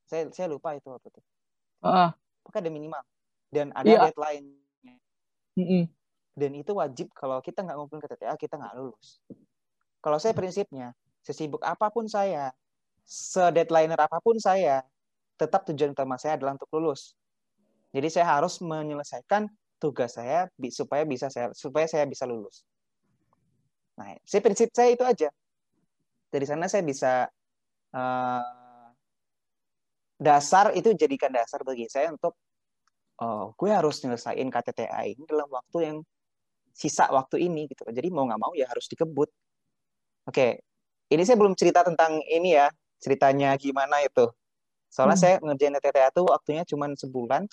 Saya 0.10 0.28
saya 0.34 0.50
lupa 0.50 0.74
itu 0.74 0.90
apa 0.90 1.08
tuh. 1.08 1.24
Ah. 1.86 2.12
Pokoknya 2.42 2.68
ada 2.68 2.72
minimal. 2.74 3.04
Dan 3.54 3.70
ada 3.78 3.86
Iya. 3.86 4.00
deadline 4.10 4.64
mm-mm. 5.58 5.86
dan 6.34 6.52
itu 6.58 6.74
wajib 6.74 7.14
kalau 7.14 7.38
kita 7.46 7.62
nggak 7.62 7.78
ngumpulin 7.78 8.02
ke 8.02 8.10
TTA 8.18 8.34
kita 8.38 8.58
nggak 8.58 8.74
lulus. 8.74 9.22
Kalau 10.02 10.18
saya 10.18 10.34
prinsipnya 10.34 10.98
sesibuk 11.22 11.62
apa 11.62 11.88
pun 11.94 12.10
saya 12.10 12.52
sedeadlineer 13.06 14.00
apa 14.00 14.18
pun 14.20 14.36
saya 14.42 14.82
tetap 15.38 15.64
tujuan 15.70 15.94
utama 15.94 16.18
saya 16.18 16.36
adalah 16.36 16.58
untuk 16.58 16.70
lulus. 16.74 17.14
Jadi 17.94 18.10
saya 18.10 18.26
harus 18.42 18.58
menyelesaikan 18.60 19.48
tugas 19.78 20.18
saya 20.18 20.50
supaya 20.74 21.06
bisa 21.06 21.30
saya 21.30 21.54
supaya 21.54 21.86
saya 21.86 22.10
bisa 22.10 22.26
lulus. 22.26 22.66
Nah 24.02 24.18
saya 24.26 24.42
prinsip 24.42 24.74
saya 24.74 24.90
itu 24.98 25.06
aja. 25.06 25.30
Dari 26.34 26.46
sana 26.50 26.66
saya 26.66 26.82
bisa 26.82 27.30
eh, 27.94 28.88
dasar 30.18 30.72
itu 30.78 30.94
jadikan 30.96 31.30
dasar 31.34 31.62
bagi 31.68 31.86
saya 31.92 32.14
untuk 32.14 32.38
oh 33.22 33.54
gue 33.60 33.70
harus 33.70 34.00
nyelesain 34.02 34.48
KTTA 34.50 35.02
ini 35.10 35.24
dalam 35.30 35.50
waktu 35.52 35.78
yang 35.84 35.98
sisa 36.74 37.06
waktu 37.14 37.46
ini 37.46 37.70
gitu. 37.70 37.86
Jadi 37.86 38.10
mau 38.10 38.26
nggak 38.26 38.42
mau 38.42 38.54
ya 38.58 38.66
harus 38.70 38.90
dikebut. 38.90 39.30
Oke 40.30 40.64
ini 41.14 41.22
saya 41.28 41.38
belum 41.38 41.54
cerita 41.54 41.86
tentang 41.86 42.18
ini 42.26 42.58
ya 42.58 42.72
ceritanya 42.98 43.54
gimana 43.60 44.02
itu. 44.02 44.26
Soalnya 44.90 45.18
Hmm. 45.18 45.26
saya 45.26 45.36
ngerjain 45.42 45.76
TTA 45.78 46.10
tuh 46.14 46.26
waktunya 46.30 46.64
cuma 46.66 46.90
sebulan 46.94 47.46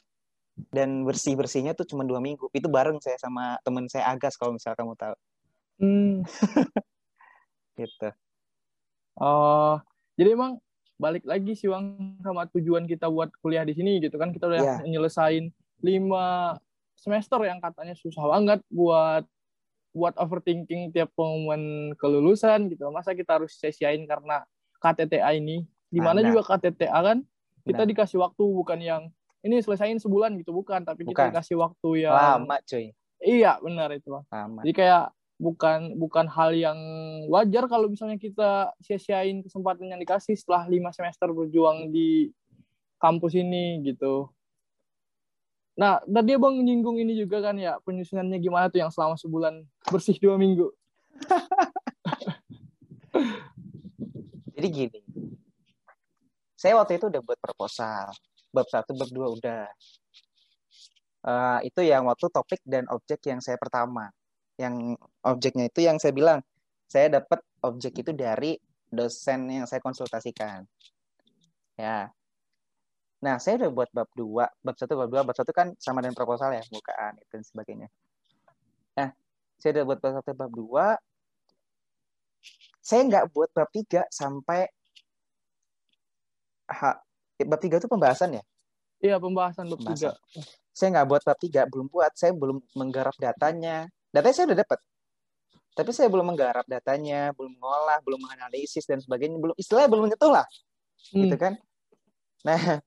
dan 0.73 1.05
bersih 1.09 1.35
bersihnya 1.37 1.73
tuh 1.73 1.89
cuma 1.89 2.05
dua 2.05 2.21
minggu. 2.21 2.49
Itu 2.53 2.69
bareng 2.69 3.01
saya 3.01 3.17
sama 3.21 3.57
temen 3.65 3.89
saya 3.89 4.09
Agas 4.13 4.37
kalau 4.37 4.57
misal 4.57 4.77
kamu 4.77 4.97
tahu. 4.97 5.17
Hmm. 5.81 6.25
gitu. 7.81 8.09
Oh, 9.21 9.81
jadi 10.15 10.35
emang 10.35 10.59
balik 10.97 11.25
lagi 11.25 11.53
sih 11.53 11.67
Bang 11.67 11.97
sama 12.21 12.45
tujuan 12.49 12.85
kita 12.85 13.07
buat 13.07 13.33
kuliah 13.39 13.65
di 13.65 13.73
sini 13.73 13.99
gitu 13.99 14.15
kan 14.15 14.31
kita 14.31 14.47
udah 14.47 14.61
Iya. 14.61 14.77
nyelesain 14.87 15.49
lima 15.81 16.57
semester 16.95 17.41
yang 17.41 17.57
katanya 17.59 17.95
susah 17.95 18.21
banget 18.23 18.61
buat 18.69 19.25
buat 19.91 20.15
overthinking 20.15 20.93
tiap 20.93 21.11
pengumuman 21.13 21.59
kelulusan 21.97 22.71
gitu. 22.71 22.87
Masa 22.91 23.11
kita 23.11 23.41
harus 23.41 23.57
sia-siain 23.57 24.07
karena 24.07 24.47
KTTA 24.79 25.35
ini? 25.35 25.67
Di 25.89 25.99
mana 25.99 26.21
Nah, 26.21 26.31
juga 26.31 26.47
KTTA 26.47 26.95
kan 27.01 27.19
kita 27.61 27.83
Nah. 27.83 27.89
dikasih 27.89 28.19
waktu 28.19 28.39
bukan 28.45 28.79
yang 28.79 29.03
ini 29.41 29.59
selesain 29.59 29.97
sebulan 29.97 30.37
gitu 30.37 30.53
bukan, 30.53 30.85
tapi 30.85 31.03
kita 31.03 31.11
Bukan. 31.11 31.27
dikasih 31.33 31.57
waktu 31.57 31.89
yang 32.05 32.13
lama 32.13 32.61
cuy 32.63 32.93
iya 33.19 33.57
benar 33.59 33.89
itu 33.91 34.09
Bang. 34.11 34.25
lama 34.29 34.61
Jadi 34.63 34.73
kayak 34.77 35.05
bukan 35.41 35.97
bukan 35.97 36.29
hal 36.29 36.53
yang 36.53 36.77
wajar 37.33 37.65
kalau 37.65 37.89
misalnya 37.89 38.21
kita 38.21 38.77
sia-siain 38.85 39.41
kesempatan 39.41 39.89
yang 39.89 39.97
dikasih 39.97 40.37
setelah 40.37 40.69
lima 40.69 40.93
semester 40.93 41.33
berjuang 41.33 41.89
di 41.89 42.29
kampus 43.01 43.41
ini 43.41 43.81
gitu. 43.81 44.29
Nah, 45.81 45.97
tadi 46.05 46.37
abang 46.37 46.61
nyinggung 46.61 47.01
ini 47.01 47.17
juga 47.17 47.41
kan 47.41 47.57
ya 47.57 47.81
penyusunannya 47.81 48.37
gimana 48.37 48.69
tuh 48.69 48.85
yang 48.85 48.93
selama 48.93 49.17
sebulan 49.17 49.65
bersih 49.89 50.21
dua 50.21 50.37
minggu. 50.37 50.69
Jadi 54.61 54.69
gini, 54.69 55.01
saya 56.53 56.77
waktu 56.77 57.01
itu 57.01 57.09
udah 57.09 57.25
buat 57.25 57.41
proposal, 57.41 58.13
bab 58.53 58.69
satu, 58.69 58.93
bab 58.93 59.09
dua 59.09 59.33
udah. 59.33 59.65
Eh, 61.21 61.59
itu 61.73 61.81
yang 61.81 62.05
waktu 62.05 62.29
topik 62.29 62.61
dan 62.69 62.85
objek 62.93 63.25
yang 63.25 63.41
saya 63.41 63.57
pertama. 63.57 64.13
Yang 64.61 65.01
objeknya 65.25 65.73
itu 65.73 65.81
yang 65.89 65.97
saya 65.97 66.13
bilang, 66.13 66.45
saya 66.85 67.09
dapat 67.09 67.41
objek 67.65 68.05
itu 68.05 68.13
dari 68.13 68.61
dosen 68.93 69.49
yang 69.49 69.65
saya 69.65 69.81
konsultasikan. 69.81 70.69
Ya. 71.81 72.13
Nah, 73.25 73.37
saya 73.41 73.65
udah 73.65 73.71
buat 73.73 73.89
bab 73.93 74.09
dua, 74.13 74.53
bab 74.61 74.77
satu, 74.77 75.01
bab 75.01 75.09
dua, 75.09 75.25
bab 75.25 75.37
satu 75.37 75.53
kan 75.57 75.73
sama 75.81 76.05
dengan 76.05 76.17
proposal 76.17 76.53
ya, 76.53 76.65
bukaan 76.69 77.17
itu 77.21 77.31
dan 77.33 77.45
sebagainya. 77.45 77.89
Nah, 78.97 79.13
saya 79.57 79.81
udah 79.81 79.85
buat 79.89 79.99
bab 80.01 80.13
satu, 80.21 80.31
bab 80.37 80.53
dua, 80.53 80.87
saya 82.81 83.01
nggak 83.05 83.25
buat 83.37 83.53
bab 83.53 83.69
tiga 83.69 84.09
sampai 84.09 84.65
ha, 86.73 86.97
bab 87.45 87.61
tiga 87.61 87.77
itu 87.77 87.89
pembahasan 87.89 88.41
ya. 88.41 88.43
Iya, 89.01 89.17
pembahasan 89.21 89.69
bab 89.69 89.81
tiga. 89.85 90.17
Saya 90.73 90.89
nggak 90.97 91.07
buat 91.09 91.23
bab 91.25 91.39
tiga, 91.41 91.69
belum 91.69 91.87
buat. 91.93 92.13
Saya 92.17 92.33
belum 92.33 92.61
menggarap 92.73 93.17
datanya. 93.21 93.89
Datanya 94.11 94.35
saya 94.35 94.47
udah 94.51 94.61
dapat. 94.67 94.79
Tapi 95.71 95.91
saya 95.95 96.11
belum 96.11 96.35
menggarap 96.35 96.67
datanya, 96.67 97.31
belum 97.33 97.55
mengolah, 97.57 98.03
belum 98.03 98.21
menganalisis 98.27 98.85
dan 98.85 98.99
sebagainya, 98.99 99.39
belum 99.39 99.55
istilahnya 99.55 99.89
belum 99.89 100.05
menyentuh 100.11 100.33
lah, 100.35 100.47
Hmm. 101.15 101.25
gitu 101.25 101.37
kan? 101.39 101.55
Nah, 102.45 102.59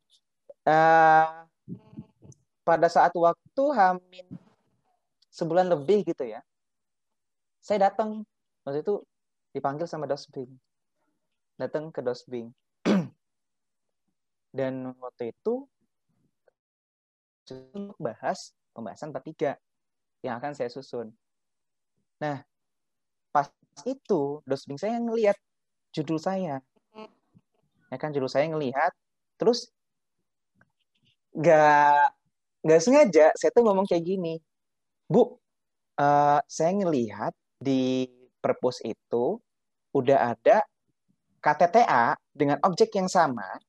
eh, 0.73 1.31
pada 2.63 2.87
saat 2.91 3.15
waktu 3.15 3.63
Hamin 3.73 4.27
sebulan 5.31 5.71
lebih 5.71 6.05
gitu 6.05 6.27
ya, 6.27 6.43
saya 7.63 7.89
datang 7.89 8.27
waktu 8.67 8.83
itu 8.83 9.01
dipanggil 9.55 9.87
sama 9.87 10.03
Dosbing, 10.05 10.51
datang 11.55 11.87
ke 11.89 12.03
Dosbing, 12.03 12.51
dan 14.57 14.91
waktu 14.99 15.31
itu 15.31 15.65
untuk 17.43 17.95
bahas 17.99 18.51
pembahasan 18.75 19.11
bab 19.11 19.23
tiga 19.23 19.55
yang 20.23 20.39
akan 20.39 20.55
saya 20.55 20.71
susun. 20.71 21.11
Nah, 22.23 22.39
pas 23.35 23.51
itu 23.83 24.39
Dosbing 24.47 24.79
saya 24.79 24.95
ngelihat 24.97 25.35
judul 25.91 26.17
saya, 26.17 26.63
ya 27.91 27.97
kan 27.99 28.15
judul 28.15 28.31
saya 28.31 28.47
ngelihat, 28.47 28.89
terus 29.35 29.69
nggak 31.35 32.15
nggak 32.63 32.81
sengaja 32.81 33.27
saya 33.35 33.51
tuh 33.51 33.67
ngomong 33.67 33.83
kayak 33.83 34.07
gini, 34.07 34.39
Bu, 35.11 35.35
eh, 35.99 36.39
saya 36.47 36.71
ngelihat 36.71 37.35
di 37.59 38.07
perpus 38.39 38.79
itu 38.87 39.37
udah 39.93 40.33
ada 40.33 40.63
KTTA 41.43 42.15
dengan 42.31 42.57
objek 42.63 42.95
yang 42.95 43.11
sama, 43.11 43.59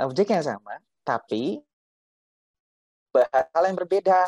objek 0.00 0.32
yang 0.32 0.40
sama, 0.40 0.80
tapi 1.04 1.60
bahas 3.12 3.44
hal 3.52 3.64
yang 3.68 3.76
berbeda. 3.76 4.20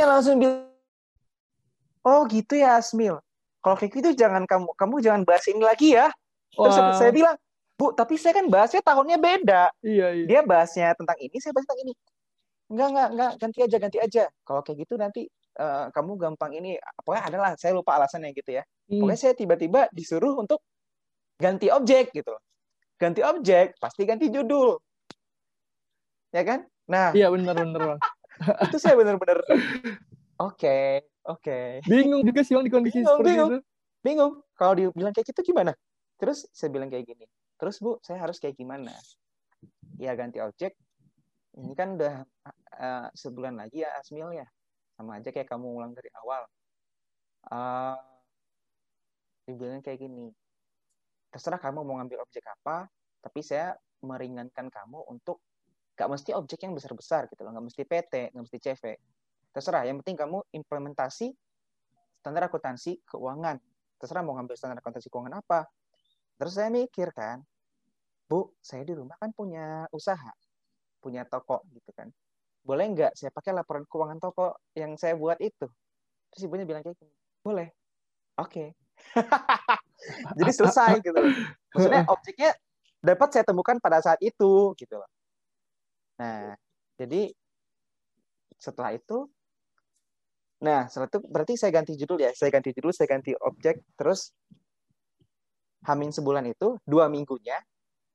Langsung 0.00 0.40
bilang, 0.40 0.72
oh 2.06 2.24
gitu 2.28 2.56
ya 2.56 2.80
Asmil. 2.80 3.20
Kalau 3.62 3.76
kayak 3.78 3.92
gitu 3.94 4.10
jangan 4.18 4.42
kamu 4.48 4.74
kamu 4.74 4.94
jangan 5.04 5.22
bahas 5.22 5.44
ini 5.46 5.62
lagi 5.62 5.94
ya. 5.94 6.10
Terus 6.52 6.76
Wah, 6.76 6.92
saya 6.98 7.12
bilang, 7.14 7.36
Bu, 7.78 7.94
tapi 7.96 8.20
saya 8.20 8.36
kan 8.36 8.46
bahasnya 8.50 8.82
tahunnya 8.84 9.16
beda. 9.16 9.62
iya, 9.80 10.12
iya. 10.12 10.26
Dia 10.28 10.40
bahasnya 10.44 10.92
tentang 10.98 11.16
ini, 11.18 11.36
saya 11.40 11.56
bahas 11.56 11.64
tentang 11.64 11.82
ini. 11.88 11.92
Enggak, 12.72 12.88
enggak, 12.92 13.08
enggak, 13.12 13.32
ganti 13.40 13.58
aja, 13.64 13.76
ganti 13.80 13.98
aja. 14.00 14.24
Kalau 14.44 14.60
kayak 14.60 14.78
gitu 14.84 14.94
nanti 15.00 15.22
eh, 15.32 15.84
kamu 15.92 16.12
gampang 16.20 16.52
ini, 16.56 16.76
pokoknya 17.04 17.22
adalah 17.32 17.50
saya 17.56 17.72
lupa 17.72 17.96
alasannya 17.96 18.32
gitu 18.36 18.60
ya. 18.60 18.62
Hmm. 18.88 19.00
Pokoknya 19.04 19.20
saya 19.20 19.34
tiba-tiba 19.36 19.80
disuruh 19.92 20.36
untuk 20.36 20.60
ganti 21.40 21.72
objek 21.72 22.12
gitu. 22.12 22.34
Ganti 23.00 23.20
objek, 23.24 23.76
pasti 23.80 24.02
ganti 24.04 24.28
judul. 24.28 24.78
Ya 26.32 26.42
kan? 26.44 26.64
Nah, 26.88 27.12
Iya, 27.12 27.28
benar 27.32 27.54
benar, 27.56 27.80
Bang. 27.94 28.00
Itu 28.68 28.76
saya 28.78 28.94
benar-benar 28.98 29.42
oke, 30.42 30.78
oke. 31.26 31.58
Bingung 31.86 32.22
juga 32.26 32.40
sih 32.42 32.54
Bang 32.56 32.66
di 32.66 32.72
kondisi 32.72 32.98
Bingung, 33.00 33.10
seperti 33.18 33.30
bingung. 33.30 33.50
itu. 33.50 33.58
Bingung. 34.02 34.32
Kalau 34.58 34.72
dia 34.74 34.88
bilang 34.90 35.12
kayak 35.14 35.26
gitu 35.30 35.40
gimana? 35.54 35.72
Terus 36.18 36.46
saya 36.50 36.70
bilang 36.70 36.90
kayak 36.90 37.06
gini. 37.06 37.26
Terus 37.58 37.78
Bu, 37.78 37.98
saya 38.02 38.18
harus 38.22 38.42
kayak 38.42 38.58
gimana? 38.58 38.90
Ya 39.98 40.14
ganti 40.18 40.42
objek. 40.42 40.74
Ini 41.54 41.72
kan 41.78 41.94
udah 42.00 42.26
eh, 42.80 43.06
sebulan 43.14 43.54
lagi 43.58 43.86
ya 43.86 43.90
Asmil 43.98 44.34
ya. 44.34 44.46
Sama 44.98 45.18
aja 45.22 45.30
kayak 45.30 45.46
kamu 45.50 45.66
ulang 45.70 45.92
dari 45.94 46.10
awal. 46.18 46.42
Eh 47.50 47.96
dibilang 49.46 49.82
kayak 49.82 49.98
gini. 49.98 50.30
Terserah 51.32 51.58
kamu 51.58 51.82
mau 51.82 51.98
ngambil 51.98 52.22
objek 52.22 52.44
apa, 52.46 52.86
tapi 53.24 53.40
saya 53.40 53.74
meringankan 54.04 54.68
kamu 54.68 55.06
untuk 55.08 55.40
gak 55.92 56.08
mesti 56.08 56.30
objek 56.32 56.64
yang 56.64 56.72
besar-besar 56.72 57.28
gitu 57.28 57.44
loh, 57.44 57.52
gak 57.52 57.64
mesti 57.68 57.82
PT, 57.84 58.12
gak 58.32 58.42
mesti 58.42 58.58
CV. 58.58 58.84
Terserah, 59.52 59.84
yang 59.84 60.00
penting 60.00 60.16
kamu 60.16 60.38
implementasi 60.56 61.28
standar 62.22 62.48
akuntansi 62.48 63.04
keuangan. 63.04 63.60
Terserah 64.00 64.22
mau 64.24 64.34
ngambil 64.38 64.56
standar 64.56 64.80
akuntansi 64.80 65.12
keuangan 65.12 65.44
apa. 65.44 65.68
Terus 66.40 66.52
saya 66.56 66.72
mikir 66.72 67.12
kan, 67.12 67.44
Bu, 68.26 68.48
saya 68.64 68.80
di 68.88 68.96
rumah 68.96 69.20
kan 69.20 69.28
punya 69.36 69.84
usaha, 69.92 70.32
punya 71.04 71.28
toko 71.28 71.60
gitu 71.68 71.92
kan. 71.92 72.08
Boleh 72.64 72.88
nggak 72.94 73.12
saya 73.12 73.28
pakai 73.28 73.52
laporan 73.52 73.84
keuangan 73.84 74.16
toko 74.16 74.56
yang 74.72 74.96
saya 74.96 75.18
buat 75.18 75.36
itu? 75.42 75.68
Terus 76.32 76.42
ibunya 76.48 76.64
bilang 76.64 76.80
kayak 76.80 76.96
gini, 76.96 77.12
boleh. 77.44 77.68
Oke. 78.40 78.72
Jadi 80.40 80.50
selesai 80.56 81.04
gitu. 81.04 81.20
Maksudnya 81.76 82.08
objeknya 82.08 82.50
dapat 83.04 83.28
saya 83.34 83.44
temukan 83.44 83.76
pada 83.82 84.00
saat 84.00 84.18
itu 84.24 84.72
gitu 84.78 84.94
loh. 84.96 85.10
Nah, 86.20 86.54
jadi 87.00 87.32
setelah 88.58 88.94
itu 88.94 89.26
nah 90.62 90.86
setelah 90.86 91.10
itu 91.10 91.18
berarti 91.26 91.54
saya 91.58 91.74
ganti 91.74 91.98
judul 91.98 92.22
ya 92.22 92.30
saya 92.30 92.54
ganti 92.54 92.70
judul 92.70 92.94
saya 92.94 93.10
ganti 93.10 93.34
objek 93.34 93.82
terus 93.98 94.30
hamin 95.82 96.14
sebulan 96.14 96.46
itu 96.46 96.78
dua 96.86 97.10
minggunya 97.10 97.58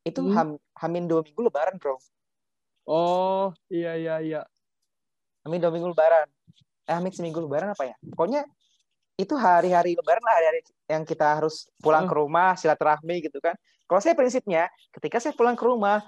itu 0.08 0.24
Hmm. 0.24 0.32
ham, 0.32 0.50
hamin 0.80 1.12
dua 1.12 1.28
minggu 1.28 1.42
lebaran 1.44 1.76
bro 1.76 2.00
Oh, 2.88 3.52
iya 3.68 4.00
iya 4.00 4.16
iya. 4.24 4.42
hamin 5.44 5.60
dua 5.60 5.72
minggu 5.76 5.92
lebaran 5.92 6.32
eh 6.88 6.96
hamin 6.96 7.12
seminggu 7.12 7.44
lebaran 7.44 7.76
apa 7.76 7.84
ya 7.84 7.96
pokoknya 8.16 8.48
itu 9.20 9.36
hari-hari 9.36 10.00
lebaran 10.00 10.24
lah 10.24 10.40
hari-hari 10.40 10.64
yang 10.88 11.04
kita 11.04 11.44
harus 11.44 11.68
pulang 11.84 12.08
Hmm. 12.08 12.12
ke 12.12 12.16
rumah 12.16 12.56
silaturahmi 12.56 13.28
gitu 13.28 13.44
kan 13.44 13.60
kalau 13.92 14.00
saya 14.00 14.16
prinsipnya 14.16 14.72
ketika 14.96 15.20
saya 15.20 15.36
pulang 15.36 15.60
ke 15.60 15.68
rumah 15.68 16.00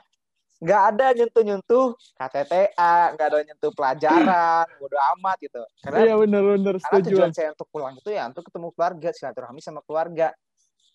nggak 0.59 0.81
ada 0.91 1.05
nyentuh-nyentuh 1.15 1.95
KTTA, 2.19 3.15
nggak 3.15 3.27
ada 3.31 3.39
nyentuh 3.47 3.71
pelajaran, 3.71 4.65
bodo 4.79 4.97
amat 5.15 5.37
gitu. 5.39 5.63
Karena 5.79 5.97
Iya 6.03 6.13
bener-bener 6.19 6.75
Karena 6.83 6.99
setuju. 6.99 7.15
tujuan 7.15 7.31
saya 7.31 7.49
untuk 7.55 7.67
pulang 7.71 7.95
itu 7.95 8.09
ya 8.11 8.27
untuk 8.27 8.43
ketemu 8.43 8.67
keluarga, 8.75 9.09
silaturahmi 9.15 9.63
sama 9.63 9.79
keluarga, 9.87 10.35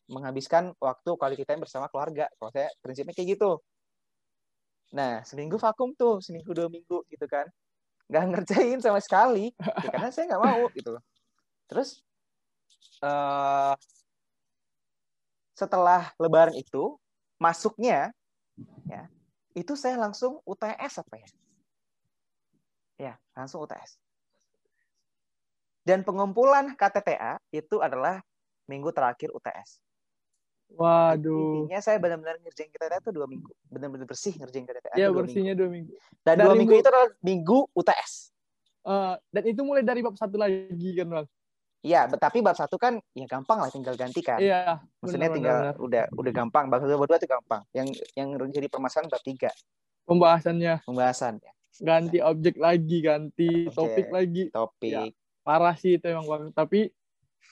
menghabiskan 0.05 0.77
waktu 0.77 1.11
quality 1.17 1.45
time 1.49 1.65
bersama 1.65 1.89
keluarga. 1.89 2.29
Kalau 2.37 2.51
saya 2.53 2.69
prinsipnya 2.85 3.17
kayak 3.17 3.41
gitu. 3.41 3.57
Nah, 4.93 5.25
seminggu 5.25 5.57
vakum 5.57 5.97
tuh, 5.97 6.21
seminggu 6.21 6.53
dua 6.53 6.69
minggu 6.69 7.03
gitu 7.09 7.25
kan, 7.25 7.49
nggak 8.13 8.25
ngerjain 8.31 8.79
sama 8.85 9.01
sekali, 9.01 9.51
ya, 9.57 9.91
karena 9.91 10.13
saya 10.13 10.29
nggak 10.29 10.45
mau 10.45 10.69
gitu. 10.77 11.01
Terus 11.73 12.05
eh 13.01 13.75
setelah 15.57 16.13
Lebaran 16.21 16.53
itu 16.53 17.01
masuknya, 17.41 18.13
ya 18.87 19.09
itu 19.55 19.73
saya 19.75 19.97
langsung 19.97 20.43
UTS 20.43 21.01
apa 21.01 21.15
ya? 21.17 21.29
Ya, 22.97 23.15
langsung 23.33 23.63
UTS. 23.63 23.97
Dan 25.83 26.03
pengumpulan 26.03 26.75
KTTA 26.75 27.39
itu 27.51 27.79
adalah 27.79 28.19
minggu 28.67 28.91
terakhir 28.91 29.31
UTS. 29.31 29.79
Waduh. 30.75 31.69
Intinya 31.69 31.79
saya 31.79 32.01
benar-benar 32.01 32.41
ngerjain 32.41 32.67
KTTA 32.69 32.99
itu 32.99 33.13
dua 33.13 33.27
minggu. 33.29 33.53
Benar-benar 33.69 34.07
bersih 34.09 34.35
ngerjain 34.35 34.65
KTTA 34.65 34.95
Iya 34.97 35.07
itu 35.07 35.13
dua 35.13 35.15
minggu. 35.15 35.21
bersihnya 35.23 35.55
dua 35.55 35.69
minggu. 35.71 35.93
Dan 36.25 36.35
Dan 36.35 36.45
dua 36.47 36.55
minggu 36.55 36.61
minggu- 36.73 36.83
itu 36.83 36.89
adalah 36.91 37.11
minggu 37.21 37.59
UTS. 37.73 38.13
Eh, 38.85 39.15
dan 39.31 39.43
itu 39.47 39.61
mulai 39.63 39.81
dari 39.81 40.01
bab 40.03 40.17
satu 40.17 40.37
lagi 40.37 40.91
kan 40.99 41.07
bang? 41.07 41.27
Iya, 41.85 42.09
tapi 42.17 42.41
bab 42.41 42.57
satu 42.57 42.81
kan 42.81 42.97
ya 43.13 43.29
gampang 43.29 43.61
lah 43.61 43.69
tinggal 43.69 43.93
ganti 43.93 44.25
kan. 44.25 44.41
Iya. 44.41 44.81
Maksudnya 45.05 45.29
benar, 45.29 45.37
tinggal 45.37 45.57
udah 45.85 46.05
udah 46.17 46.33
gampang. 46.33 46.65
Bab 46.73 46.81
satu 46.81 46.97
bab 46.97 47.09
dua 47.13 47.21
itu 47.21 47.29
gampang. 47.29 47.63
Yang 47.77 47.89
yang 48.17 48.29
jadi 48.49 48.67
permasalahan 48.73 49.13
bab 49.13 49.21
tiga 49.21 49.53
Pembahasannya 50.05 50.85
pembahasan 50.85 51.41
ya. 51.41 51.53
ganti 51.81 52.19
objek 52.21 52.55
lagi, 52.61 52.99
ganti 53.03 53.69
Objek. 53.69 53.77
topik 53.77 54.09
lagi. 54.09 54.43
Topik. 54.49 55.13
Parah 55.45 55.77
sih 55.77 56.01
itu 56.01 56.07
emang 56.09 56.25
bang. 56.25 56.43
Tapi 56.57 56.89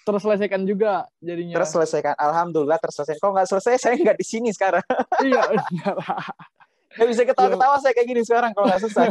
terselesaikan 0.09 0.65
juga 0.65 1.05
jadinya. 1.21 1.61
Terus 1.61 1.71
selesaikan. 1.75 2.15
Alhamdulillah 2.17 2.81
terselesaikan. 2.81 3.21
Kalau 3.21 3.35
nggak 3.37 3.49
selesai 3.53 3.75
saya 3.85 3.95
nggak 4.01 4.17
di 4.17 4.27
sini 4.27 4.49
sekarang. 4.49 4.85
iya 5.27 5.43
Nggak 6.93 7.09
bisa 7.09 7.23
ketawa-ketawa 7.25 7.77
saya 7.81 7.93
kayak 7.97 8.09
gini 8.09 8.23
sekarang 8.23 8.51
kalau 8.53 8.67
nggak 8.69 8.83
selesai. 8.85 9.09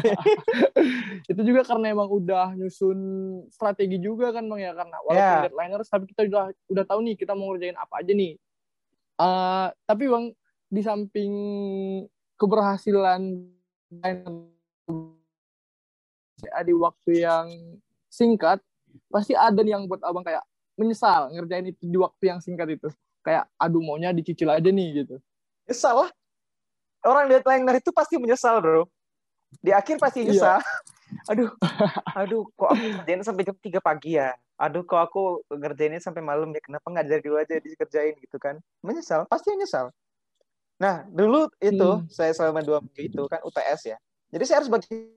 itu 1.32 1.42
juga 1.42 1.62
karena 1.66 1.94
emang 1.94 2.10
udah 2.10 2.54
nyusun 2.54 3.00
strategi 3.50 3.98
juga 3.98 4.30
kan 4.30 4.46
bang 4.46 4.70
ya 4.70 4.72
karena 4.78 4.98
walaupun 5.02 5.36
Ya. 5.38 5.42
deadlineers 5.50 5.90
tapi 5.90 6.06
kita 6.10 6.22
udah 6.30 6.46
udah 6.70 6.84
tahu 6.86 7.00
nih 7.06 7.16
kita 7.18 7.34
mau 7.34 7.54
ngerjain 7.54 7.78
apa 7.78 8.02
aja 8.02 8.14
nih 8.14 8.38
Eh 9.22 9.68
tapi 9.86 10.04
bang 10.10 10.26
di 10.72 10.82
samping 10.82 11.34
keberhasilan 12.38 13.22
di 16.66 16.74
waktu 16.74 17.12
yang 17.22 17.48
singkat 18.10 18.58
pasti 19.14 19.38
ada 19.38 19.62
nih 19.62 19.78
yang 19.78 19.86
buat 19.86 20.02
abang 20.02 20.26
kayak 20.26 20.42
menyesal 20.74 21.30
ngerjain 21.32 21.70
itu 21.70 21.84
di 21.86 21.98
waktu 22.02 22.24
yang 22.34 22.40
singkat 22.42 22.68
itu 22.74 22.90
kayak 23.22 23.46
aduh 23.62 23.82
maunya 23.84 24.10
dicicil 24.10 24.50
aja 24.50 24.70
nih 24.74 25.06
gitu 25.06 25.22
Nyesal 25.70 26.08
lah. 26.08 26.10
Orang 27.02 27.26
deadliner 27.30 27.82
itu 27.82 27.90
pasti 27.90 28.16
menyesal, 28.22 28.62
bro. 28.62 28.86
Di 29.62 29.74
akhir 29.74 29.98
pasti 29.98 30.26
Iya. 30.26 30.30
nyesal. 30.34 30.58
Aduh, 31.30 31.54
aduh, 32.18 32.44
kok 32.58 32.70
aku 32.74 32.84
ngerjainnya 32.98 33.22
sampai 33.22 33.46
jam 33.46 33.54
3 33.62 33.78
pagi 33.78 34.18
ya? 34.18 34.34
Aduh, 34.58 34.82
kok 34.82 34.98
aku 34.98 35.46
ngerjainnya 35.54 36.02
sampai 36.02 36.26
malam 36.26 36.50
ya? 36.50 36.62
Kenapa 36.64 36.88
nggak 36.88 37.06
dari 37.06 37.22
dulu 37.22 37.38
aja 37.38 37.62
dikerjain 37.62 38.18
gitu 38.18 38.42
kan? 38.42 38.58
Menyesal, 38.82 39.30
pasti 39.30 39.54
menyesal. 39.54 39.94
Nah, 40.82 41.06
dulu 41.14 41.46
itu 41.62 41.90
Hmm. 42.02 42.10
saya 42.10 42.34
selama 42.34 42.66
dua 42.66 42.82
minggu 42.82 43.06
itu 43.06 43.22
kan 43.30 43.38
UTS 43.46 43.94
ya. 43.94 43.98
Jadi 44.34 44.44
saya 44.50 44.66
harus 44.66 44.72
bagi 44.74 45.14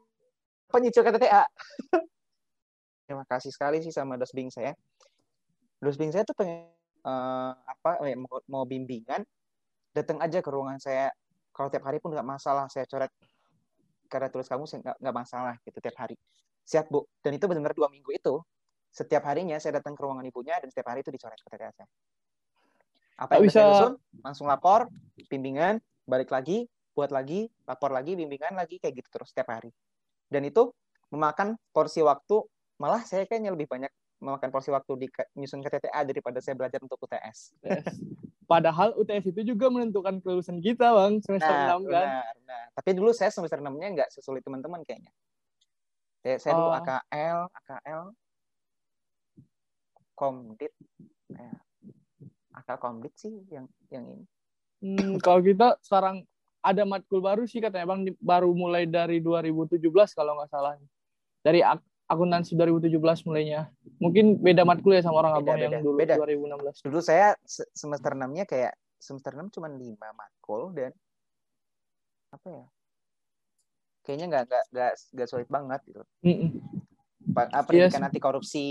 penyicil 0.68 1.02
KTTA. 1.02 1.44
Terima 3.08 3.24
kasih 3.24 3.48
sekali 3.48 3.80
sih 3.80 3.92
sama 3.92 4.20
dosbing 4.20 4.52
saya. 4.52 4.76
Dosbing 5.80 6.12
saya 6.12 6.24
tuh 6.28 6.36
pengen 6.36 6.68
eh, 7.00 7.52
apa 7.54 7.90
eh, 8.04 8.16
mau, 8.16 8.44
mau 8.44 8.64
bimbingan, 8.68 9.24
datang 9.96 10.20
aja 10.20 10.44
ke 10.44 10.48
ruangan 10.52 10.80
saya. 10.80 11.08
Kalau 11.54 11.70
tiap 11.70 11.86
hari 11.86 12.02
pun 12.02 12.10
nggak 12.10 12.26
masalah, 12.26 12.66
saya 12.66 12.82
coret 12.90 13.14
karena 14.10 14.28
tulis 14.28 14.50
kamu 14.50 14.66
saya 14.66 14.82
nggak 14.82 14.96
nggak 15.00 15.16
masalah 15.16 15.54
gitu 15.62 15.78
tiap 15.78 15.96
hari. 16.02 16.18
Siap 16.66 16.90
bu. 16.90 17.06
Dan 17.22 17.38
itu 17.38 17.46
benar-benar 17.46 17.78
dua 17.78 17.88
minggu 17.88 18.10
itu 18.10 18.42
setiap 18.90 19.26
harinya 19.30 19.58
saya 19.62 19.78
datang 19.78 19.94
ke 19.94 20.02
ruangan 20.02 20.26
ibunya 20.26 20.58
dan 20.58 20.68
setiap 20.70 20.90
hari 20.90 21.06
itu 21.06 21.10
dicoret 21.14 21.38
KTTA 21.38 21.70
saya. 21.74 21.88
Apa 23.14 23.38
yang 23.38 23.46
bisa- 23.46 23.62
susun, 23.62 23.92
langsung 24.22 24.46
lapor, 24.50 24.90
bimbingan, 25.30 25.78
balik 26.02 26.34
lagi, 26.34 26.66
buat 26.94 27.14
lagi, 27.14 27.46
lapor 27.66 27.94
lagi, 27.94 28.18
bimbingan 28.18 28.54
lagi 28.58 28.82
kayak 28.82 29.02
gitu 29.02 29.08
terus 29.14 29.30
setiap 29.30 29.54
hari. 29.54 29.70
Dan 30.26 30.46
itu 30.46 30.74
memakan 31.14 31.54
porsi 31.70 32.02
waktu 32.02 32.42
malah 32.78 33.06
saya 33.06 33.22
kayaknya 33.26 33.54
lebih 33.54 33.70
banyak 33.70 33.90
memakan 34.18 34.50
porsi 34.50 34.74
waktu 34.74 34.92
di 34.98 35.06
nyusun 35.38 35.62
KTTA 35.62 36.02
daripada 36.02 36.38
saya 36.42 36.58
belajar 36.58 36.82
untuk 36.82 36.98
UTS. 37.02 37.54
UTS. 37.62 37.94
Padahal 38.44 38.92
UTS 38.94 39.32
itu 39.32 39.54
juga 39.54 39.72
menentukan 39.72 40.20
kelulusan 40.20 40.60
kita, 40.60 40.92
Bang, 40.92 41.18
semester 41.24 41.48
Nah, 41.50 41.80
6 41.80 41.88
kan. 41.88 42.06
benar, 42.06 42.32
benar. 42.38 42.64
Tapi 42.76 42.90
dulu 42.92 43.10
saya 43.10 43.32
semester 43.32 43.58
6-nya 43.58 43.88
nggak 43.96 44.10
sesulit 44.12 44.44
teman-teman 44.44 44.84
kayaknya. 44.84 45.12
Saya, 46.20 46.36
saya 46.40 46.52
dulu 46.56 46.70
Oh. 46.70 46.78
AKL, 46.78 47.38
AKL, 47.52 48.02
Komdit, 50.14 50.72
ya. 51.28 51.50
AKL 52.54 52.78
Komdit 52.78 53.14
sih 53.18 53.34
yang 53.50 53.66
yang 53.90 54.04
ini. 54.06 54.24
Hmm, 54.84 55.16
kalau 55.18 55.42
kita 55.42 55.74
sekarang 55.82 56.22
ada 56.60 56.82
matkul 56.84 57.18
baru 57.18 57.44
sih 57.44 57.58
katanya 57.58 57.88
Bang, 57.88 58.06
baru 58.22 58.54
mulai 58.54 58.86
dari 58.86 59.18
2017 59.18 59.80
kalau 60.14 60.38
nggak 60.38 60.48
salah. 60.48 60.78
Dari 61.42 61.60
ak- 61.60 61.84
akuntansi 62.04 62.52
2017 62.54 63.24
mulainya. 63.24 63.72
Mungkin 63.96 64.38
beda 64.38 64.62
matkul 64.62 64.92
ya 64.92 65.02
sama 65.02 65.24
orang 65.24 65.40
Beda, 65.40 65.44
abang 65.44 65.56
beda, 65.56 65.66
yang 65.72 65.84
dulu 65.84 65.96
beda. 65.96 66.14
2016. 66.20 66.84
Dulu 66.84 66.98
saya 67.00 67.32
se- 67.44 67.68
semester 67.72 68.12
6-nya 68.12 68.44
kayak 68.44 68.72
semester 69.00 69.32
6 69.32 69.48
cuma 69.48 69.68
5 69.68 70.08
matkul 70.12 70.72
dan 70.76 70.92
apa 72.30 72.46
ya? 72.50 72.64
Kayaknya 74.04 74.26
nggak 74.28 74.42
nggak 74.48 74.64
nggak 74.72 74.92
nggak 75.16 75.28
sulit 75.28 75.48
banget 75.48 75.80
gitu. 75.88 76.02
Mm-mm. 76.22 76.48
Pa- 77.32 77.48
ah, 77.48 77.64
Iya 77.64 77.88
pendidikan 77.88 78.04
sih. 78.04 78.08
anti 78.12 78.20
korupsi, 78.20 78.68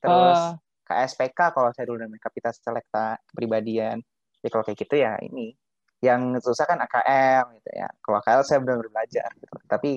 terus 0.00 0.38
Ah, 0.40 0.56
KSPK 0.86 1.52
kalau 1.52 1.68
saya 1.76 1.84
dulu 1.92 2.00
namanya 2.00 2.24
Kapita 2.24 2.48
Selekta 2.56 3.20
Kepribadian. 3.28 4.00
Ya 4.40 4.48
kalau 4.48 4.64
kayak 4.64 4.78
gitu 4.80 4.96
ya 4.96 5.20
ini. 5.20 5.52
Yang 6.00 6.40
susah 6.44 6.64
kan 6.64 6.80
AKL 6.80 7.52
gitu 7.60 7.70
ya. 7.74 7.88
Kalau 8.00 8.16
AKL 8.22 8.42
saya 8.48 8.58
benar-benar 8.64 8.88
belajar 8.88 9.28
gitu. 9.36 9.56
Tapi 9.68 9.90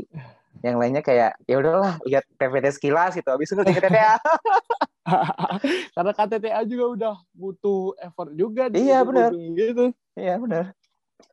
yang 0.59 0.75
lainnya 0.75 0.99
kayak 0.99 1.39
ya 1.47 1.55
udahlah 1.59 1.95
lihat 2.03 2.27
PPT 2.35 2.75
sekilas 2.75 3.15
gitu 3.15 3.29
habis 3.31 3.51
itu 3.51 3.61
KTTA. 3.63 4.19
karena 5.95 6.11
KTTA 6.13 6.61
juga 6.67 6.85
udah 6.93 7.15
butuh 7.33 7.95
effort 8.03 8.31
juga 8.35 8.69
di 8.69 8.85
Iya, 8.85 9.01
benar. 9.07 9.31
gitu. 9.33 9.95
Iya 10.13 10.35
benar. 10.37 10.65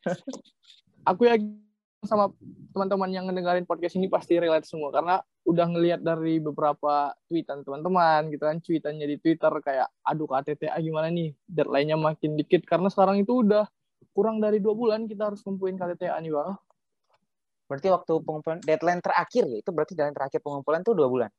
Aku 1.10 1.26
yakin 1.28 1.66
sama 2.06 2.30
teman-teman 2.70 3.10
yang 3.10 3.24
ngedengerin 3.26 3.66
podcast 3.66 3.98
ini 3.98 4.06
pasti 4.06 4.38
relate 4.38 4.68
semua 4.68 4.94
karena 4.94 5.18
udah 5.42 5.66
ngelihat 5.74 6.00
dari 6.06 6.38
beberapa 6.38 7.10
tweetan 7.26 7.66
teman-teman 7.66 8.30
gitu 8.30 8.46
kan 8.46 8.62
tweetannya 8.62 9.06
di 9.10 9.16
Twitter 9.18 9.50
kayak 9.58 9.90
aduh 10.06 10.30
KTTA 10.30 10.78
gimana 10.78 11.10
nih 11.10 11.34
deadline-nya 11.50 11.98
makin 11.98 12.38
dikit 12.38 12.62
karena 12.62 12.86
sekarang 12.86 13.26
itu 13.26 13.42
udah 13.42 13.66
kurang 14.14 14.38
dari 14.38 14.62
dua 14.62 14.78
bulan 14.78 15.10
kita 15.10 15.34
harus 15.34 15.42
ngumpulin 15.42 15.74
KTTA 15.74 16.14
nih 16.22 16.30
bang 16.30 16.54
Berarti 17.66 17.88
waktu 17.90 18.12
pengumpulan 18.22 18.58
deadline 18.62 19.02
terakhir 19.02 19.42
ya 19.44 19.58
itu 19.58 19.70
berarti 19.70 19.92
deadline 19.92 20.14
terakhir 20.14 20.38
pengumpulan 20.40 20.80
tuh 20.80 20.94
dua 20.94 21.08
bulan. 21.10 21.30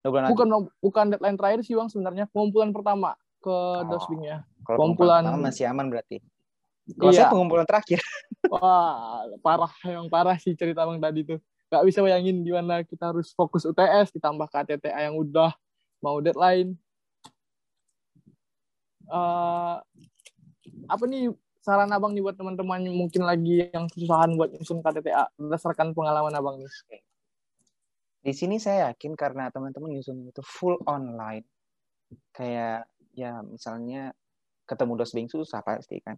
Dua 0.00 0.10
bulan 0.10 0.22
lagi. 0.24 0.32
bukan 0.32 0.46
bukan 0.80 1.04
deadline 1.10 1.36
terakhir 1.36 1.60
sih 1.62 1.74
bang 1.74 1.88
sebenarnya 1.88 2.24
pengumpulan 2.28 2.70
pertama 2.72 3.12
ke 3.38 3.52
Oh. 3.52 3.84
dosbingnya 3.84 4.42
Kalau 4.62 4.76
pengumpulan- 4.80 5.28
masih 5.36 5.68
aman 5.68 5.86
berarti. 5.86 6.18
Kalau 6.96 7.12
saya 7.12 7.28
Iya. 7.28 7.32
pengumpulan 7.32 7.66
terakhir. 7.66 8.00
Wah, 8.52 9.28
parah 9.38 9.72
yang 9.84 10.08
parah 10.08 10.36
sih 10.36 10.56
cerita 10.56 10.82
Bang 10.82 10.96
tadi 10.98 11.20
tuh. 11.22 11.36
Gak 11.68 11.84
bisa 11.84 12.00
bayangin 12.00 12.40
gimana 12.40 12.80
kita 12.80 13.12
harus 13.12 13.28
fokus 13.30 13.62
UTS 13.62 14.08
ditambah 14.10 14.48
KTTA 14.48 15.04
yang 15.04 15.14
udah 15.14 15.52
mau 16.00 16.16
deadline. 16.18 16.72
Eh, 19.04 19.76
apa 20.84 21.04
nih 21.04 21.32
saran 21.62 21.90
abang 21.90 22.14
nih 22.14 22.22
buat 22.24 22.36
teman-teman 22.38 22.86
mungkin 22.90 23.22
lagi 23.26 23.68
yang 23.68 23.90
kesusahan 23.90 24.34
buat 24.38 24.54
nyusun 24.54 24.80
KTTA 24.80 25.24
berdasarkan 25.36 25.92
pengalaman 25.92 26.34
abang 26.34 26.56
nih? 26.58 27.02
Di 28.22 28.32
sini 28.34 28.58
saya 28.58 28.90
yakin 28.90 29.14
karena 29.14 29.50
teman-teman 29.52 29.94
nyusun 29.94 30.28
itu 30.28 30.42
full 30.42 30.78
online. 30.86 31.46
Kayak 32.32 32.88
ya 33.12 33.42
misalnya 33.44 34.14
ketemu 34.64 34.92
dosbing 35.02 35.28
susah 35.28 35.60
pasti 35.64 35.98
kan. 36.02 36.16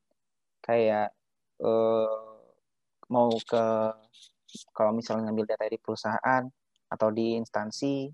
Kayak 0.62 1.12
eh, 1.60 2.20
mau 3.10 3.30
ke 3.42 3.64
kalau 4.74 4.92
misalnya 4.94 5.30
ngambil 5.30 5.46
data 5.54 5.66
di 5.70 5.78
perusahaan 5.78 6.42
atau 6.90 7.08
di 7.14 7.38
instansi 7.38 8.10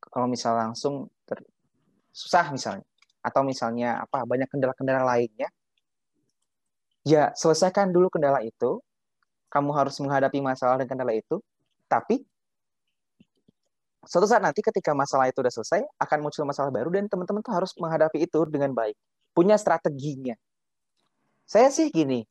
kalau 0.00 0.24
misal 0.24 0.56
langsung 0.56 1.08
ter- 1.28 1.44
susah 2.08 2.48
misalnya 2.48 2.86
atau 3.20 3.42
misalnya 3.44 4.00
apa 4.00 4.24
banyak 4.24 4.48
kendala-kendala 4.48 5.04
lainnya 5.04 5.52
ya 7.06 7.30
selesaikan 7.38 7.94
dulu 7.94 8.10
kendala 8.10 8.42
itu. 8.42 8.82
Kamu 9.46 9.70
harus 9.70 9.94
menghadapi 10.02 10.42
masalah 10.42 10.82
dan 10.82 10.90
kendala 10.90 11.14
itu. 11.14 11.38
Tapi 11.86 12.26
suatu 14.02 14.26
saat 14.26 14.42
nanti 14.42 14.58
ketika 14.58 14.90
masalah 14.90 15.30
itu 15.30 15.38
udah 15.38 15.54
selesai 15.54 15.86
akan 16.02 16.18
muncul 16.18 16.42
masalah 16.42 16.74
baru 16.74 16.90
dan 16.90 17.06
teman-teman 17.06 17.46
tuh 17.46 17.54
harus 17.54 17.70
menghadapi 17.78 18.26
itu 18.26 18.42
dengan 18.50 18.74
baik. 18.74 18.98
Punya 19.30 19.54
strateginya. 19.54 20.34
Saya 21.46 21.70
sih 21.70 21.94
gini 21.94 22.26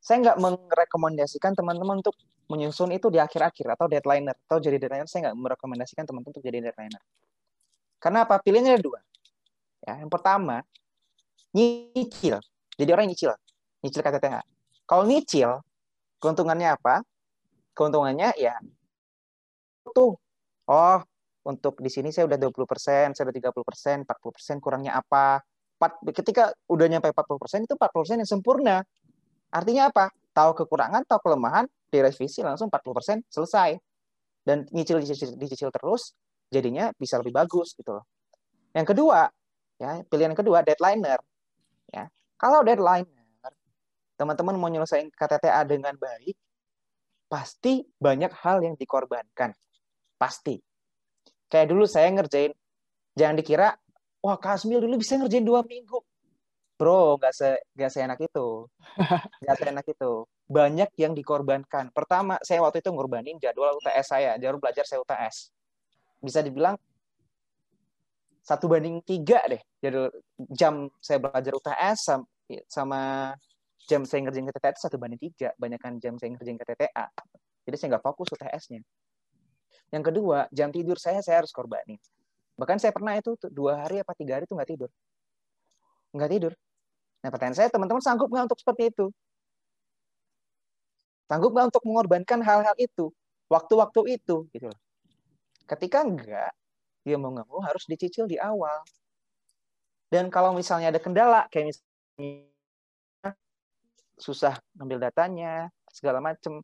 saya 0.00 0.16
nggak 0.20 0.38
merekomendasikan 0.40 1.52
teman-teman 1.52 2.00
untuk 2.00 2.16
menyusun 2.48 2.92
itu 2.92 3.12
di 3.12 3.20
akhir-akhir 3.20 3.76
atau 3.76 3.88
deadlineer. 3.88 4.36
Atau 4.48 4.60
jadi 4.60 4.76
deadlineer 4.76 5.08
saya 5.08 5.32
nggak 5.32 5.36
merekomendasikan 5.40 6.04
teman-teman 6.04 6.32
untuk 6.36 6.44
jadi 6.44 6.60
deadlineer. 6.60 7.02
Karena 8.00 8.28
apa? 8.28 8.40
Pilihannya 8.40 8.80
ada 8.80 8.84
dua. 8.84 9.00
Ya 9.84 9.96
yang 10.00 10.12
pertama 10.12 10.60
nyicil. 11.56 12.36
Jadi 12.76 12.90
orang 12.92 13.08
yang 13.08 13.12
nyicil 13.16 13.32
nyicil 13.84 14.02
KTTH 14.04 14.44
kalau 14.84 15.04
nyicil 15.06 15.60
keuntungannya 16.20 16.76
apa 16.76 17.04
keuntungannya 17.74 18.34
ya 18.36 18.56
tuh 19.94 20.14
oh 20.70 21.00
untuk 21.46 21.80
di 21.80 21.88
sini 21.88 22.12
saya 22.12 22.28
udah 22.28 22.36
20%, 22.36 23.16
saya 23.16 23.24
udah 23.24 23.36
30%, 24.04 24.04
40% 24.04 24.60
kurangnya 24.60 25.00
apa? 25.00 25.40
Ketika 26.12 26.52
udah 26.68 26.86
nyampe 26.86 27.08
40% 27.08 27.64
itu 27.64 27.74
40% 27.80 28.20
yang 28.20 28.28
sempurna. 28.28 28.84
Artinya 29.48 29.88
apa? 29.88 30.12
Tahu 30.36 30.52
kekurangan, 30.62 31.08
tahu 31.08 31.20
kelemahan, 31.24 31.64
direvisi 31.88 32.44
langsung 32.44 32.68
40% 32.68 33.24
selesai. 33.32 33.80
Dan 34.44 34.68
nyicil 34.68 35.00
dicicil, 35.00 35.32
dicicil 35.40 35.72
terus, 35.72 36.12
jadinya 36.52 36.92
bisa 36.94 37.16
lebih 37.16 37.32
bagus 37.32 37.72
gitu 37.72 37.96
loh. 37.96 38.04
Yang 38.76 38.94
kedua, 38.94 39.32
ya 39.80 40.04
pilihan 40.04 40.36
kedua 40.36 40.60
deadlineer. 40.60 41.18
Ya, 41.88 42.12
kalau 42.36 42.60
deadlineer, 42.62 43.19
teman-teman 44.20 44.60
mau 44.60 44.68
nyelesain 44.68 45.08
KTTA 45.08 45.64
dengan 45.64 45.96
baik, 45.96 46.36
pasti 47.24 47.80
banyak 47.96 48.28
hal 48.44 48.60
yang 48.60 48.76
dikorbankan. 48.76 49.56
Pasti. 50.20 50.60
Kayak 51.48 51.72
dulu 51.72 51.88
saya 51.88 52.12
ngerjain, 52.12 52.52
jangan 53.16 53.40
dikira, 53.40 53.72
wah 54.20 54.36
Kasmil 54.36 54.84
dulu 54.84 55.00
bisa 55.00 55.16
ngerjain 55.16 55.40
dua 55.40 55.64
minggu. 55.64 56.04
Bro, 56.76 57.16
nggak 57.16 57.32
se 57.32 57.48
nggak 57.76 57.90
seenak 57.92 58.20
itu. 58.20 58.64
Nggak 59.44 59.56
seenak 59.60 59.86
itu. 59.88 60.24
Banyak 60.48 60.90
yang 60.96 61.12
dikorbankan. 61.12 61.92
Pertama, 61.92 62.40
saya 62.40 62.64
waktu 62.64 62.80
itu 62.80 62.88
ngorbanin 62.88 63.36
jadwal 63.36 63.76
UTS 63.76 64.16
saya, 64.16 64.40
jadwal 64.40 64.64
belajar 64.64 64.88
saya 64.88 65.04
UTS. 65.04 65.52
Bisa 66.24 66.40
dibilang 66.40 66.80
satu 68.40 68.64
banding 68.66 69.04
tiga 69.04 69.44
deh 69.44 69.60
jadwal 69.84 70.08
jam 70.48 70.88
saya 70.98 71.20
belajar 71.20 71.52
UTS 71.52 71.98
sam- 72.00 72.28
sama 72.66 73.30
jam 73.88 74.04
saya 74.04 74.26
ngerjain 74.26 74.48
KTTA 74.48 74.70
itu 74.74 74.80
satu 74.84 74.96
banding 75.00 75.20
tiga. 75.20 75.54
Banyakkan 75.56 75.96
jam 76.02 76.18
saya 76.20 76.34
ngerjain 76.34 76.58
KTTA 76.58 77.06
jadi 77.64 77.76
saya 77.76 77.88
nggak 77.96 78.04
fokus 78.04 78.28
UTS-nya 78.34 78.82
yang 79.90 80.04
kedua 80.06 80.46
jam 80.54 80.70
tidur 80.70 80.96
saya 80.96 81.18
saya 81.20 81.42
harus 81.42 81.50
korbanin. 81.50 81.98
Bahkan 82.54 82.78
saya 82.78 82.94
pernah 82.94 83.18
itu 83.18 83.34
dua 83.50 83.86
hari 83.86 83.98
apa 83.98 84.14
tiga 84.14 84.38
hari 84.38 84.46
itu 84.46 84.54
nggak 84.54 84.70
tidur. 84.70 84.90
Nggak 86.14 86.30
tidur. 86.30 86.52
Nah 87.20 87.28
pertanyaan 87.34 87.58
saya 87.58 87.68
teman-teman 87.74 88.02
sanggup 88.02 88.30
nggak 88.30 88.46
untuk 88.54 88.60
seperti 88.62 88.94
itu? 88.94 89.06
Sanggup 91.26 91.50
nggak 91.54 91.74
untuk 91.74 91.82
mengorbankan 91.86 92.38
hal-hal 92.42 92.74
itu? 92.78 93.10
Waktu-waktu 93.50 94.18
itu 94.18 94.46
gitu 94.54 94.66
loh. 94.70 94.80
Ketika 95.66 96.06
enggak 96.06 96.54
dia 97.02 97.16
mau 97.18 97.34
nggak 97.34 97.48
mau 97.50 97.58
harus 97.66 97.82
dicicil 97.90 98.30
di 98.30 98.38
awal. 98.38 98.78
Dan 100.10 100.30
kalau 100.30 100.54
misalnya 100.54 100.94
ada 100.94 101.02
kendala 101.02 101.46
kayak 101.50 101.74
misalnya 101.74 102.49
susah 104.20 104.54
ngambil 104.76 105.10
datanya 105.10 105.72
segala 105.88 106.20
macem. 106.20 106.60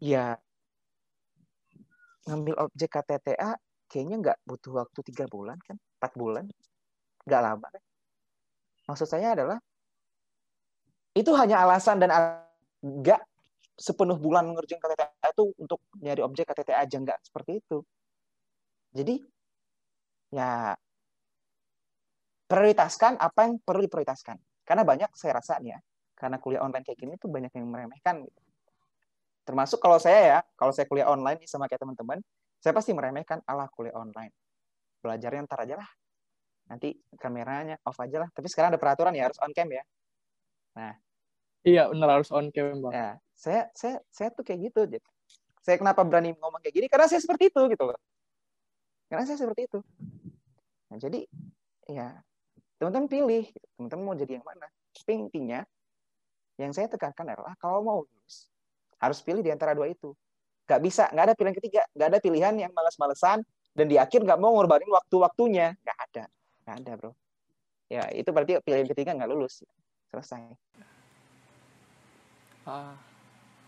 Ya 0.00 0.40
ngambil 2.24 2.56
objek 2.56 2.88
KTTA 2.88 3.56
kayaknya 3.86 4.16
nggak 4.22 4.38
butuh 4.48 4.72
waktu 4.80 5.00
tiga 5.12 5.28
bulan 5.28 5.60
kan 5.60 5.76
empat 5.76 6.12
bulan. 6.16 6.48
Nggak 7.28 7.42
lama 7.44 7.66
kan. 7.68 7.82
Maksud 8.88 9.06
saya 9.06 9.36
adalah 9.36 9.60
itu 11.12 11.30
hanya 11.36 11.60
alasan 11.62 12.00
dan 12.00 12.10
nggak 12.80 13.20
sepenuh 13.76 14.16
bulan 14.16 14.48
ngerjain 14.56 14.80
KTTA 14.80 15.28
itu 15.36 15.44
untuk 15.60 15.80
nyari 16.00 16.24
objek 16.24 16.48
KTTA 16.48 16.88
aja 16.88 16.96
nggak 16.96 17.18
seperti 17.28 17.60
itu. 17.60 17.78
Jadi 18.96 19.20
ya 20.32 20.72
prioritaskan 22.48 23.20
apa 23.20 23.40
yang 23.46 23.60
perlu 23.60 23.84
diprioritaskan. 23.84 24.40
Karena 24.64 24.82
banyak 24.86 25.10
saya 25.12 25.38
rasa 25.38 25.58
nih 25.60 25.76
ya 25.76 25.80
karena 26.20 26.36
kuliah 26.36 26.60
online 26.60 26.84
kayak 26.84 26.98
gini 27.00 27.16
tuh 27.16 27.32
banyak 27.32 27.48
yang 27.56 27.66
meremehkan 27.72 28.20
gitu. 28.28 28.40
termasuk 29.40 29.80
kalau 29.80 29.96
saya 29.96 30.20
ya 30.20 30.38
kalau 30.54 30.70
saya 30.70 30.84
kuliah 30.84 31.08
online 31.08 31.40
nih 31.40 31.48
sama 31.48 31.66
kayak 31.66 31.80
teman-teman 31.80 32.20
saya 32.60 32.76
pasti 32.76 32.92
meremehkan 32.92 33.40
ala 33.48 33.66
kuliah 33.72 33.96
online. 33.96 34.30
Belajarnya 35.00 35.48
ntar 35.48 35.64
aja 35.64 35.80
lah. 35.80 35.90
Nanti 36.68 36.92
kameranya 37.16 37.80
off 37.88 37.96
aja 38.04 38.20
lah. 38.20 38.28
Tapi 38.30 38.46
sekarang 38.52 38.76
ada 38.76 38.80
peraturan 38.80 39.16
ya 39.16 39.32
harus 39.32 39.40
on 39.40 39.50
cam 39.56 39.72
ya. 39.72 39.82
Iya, 41.64 41.88
benar 41.88 42.20
harus 42.20 42.28
on 42.30 42.52
cam, 42.52 42.84
Bang. 42.84 42.92
ya 42.92 43.10
saya 43.32 43.72
saya 43.72 43.96
saya 44.12 44.28
tuh 44.36 44.44
kayak 44.44 44.68
gitu 44.68 45.00
saya 45.64 45.76
kenapa 45.80 46.04
berani 46.04 46.36
ngomong 46.36 46.60
kayak 46.60 46.76
gini? 46.76 46.86
Karena 46.88 47.08
saya 47.08 47.20
seperti 47.20 47.48
itu 47.48 47.60
gitu 47.72 47.84
loh. 47.88 47.96
Karena 49.08 49.24
saya 49.24 49.40
seperti 49.40 49.68
itu. 49.68 49.80
Nah 50.92 50.96
jadi 51.00 51.20
ya 51.88 52.16
teman-teman 52.76 53.08
pilih 53.08 53.44
teman-teman 53.76 54.04
mau 54.04 54.16
jadi 54.16 54.40
yang 54.40 54.44
mana. 54.44 54.68
Tapi 54.92 55.12
intinya 55.16 55.60
yang 56.60 56.72
saya 56.76 56.86
tekankan 56.92 57.24
adalah 57.32 57.56
kalau 57.56 57.80
mau 57.80 57.98
lulus 58.04 58.52
harus 59.00 59.18
pilih 59.24 59.40
di 59.40 59.48
antara 59.48 59.72
dua 59.72 59.88
itu 59.88 60.12
nggak 60.68 60.80
bisa 60.84 61.08
nggak 61.08 61.24
ada 61.32 61.34
pilihan 61.34 61.56
ketiga 61.56 61.82
nggak 61.96 62.08
ada 62.12 62.18
pilihan 62.20 62.54
yang 62.54 62.72
malas-malesan 62.76 63.40
dan 63.72 63.86
di 63.88 63.96
akhir 63.96 64.20
nggak 64.22 64.38
mau 64.38 64.52
ngorbanin 64.54 64.92
waktu-waktunya 64.92 65.74
nggak 65.80 65.98
ada 66.10 66.24
nggak 66.68 66.76
ada 66.84 66.92
bro 67.00 67.12
ya 67.88 68.04
itu 68.12 68.28
berarti 68.30 68.60
pilihan 68.60 68.86
ketiga 68.86 69.16
nggak 69.16 69.30
lulus 69.32 69.64
selesai 70.12 70.54
Ah, 72.68 72.92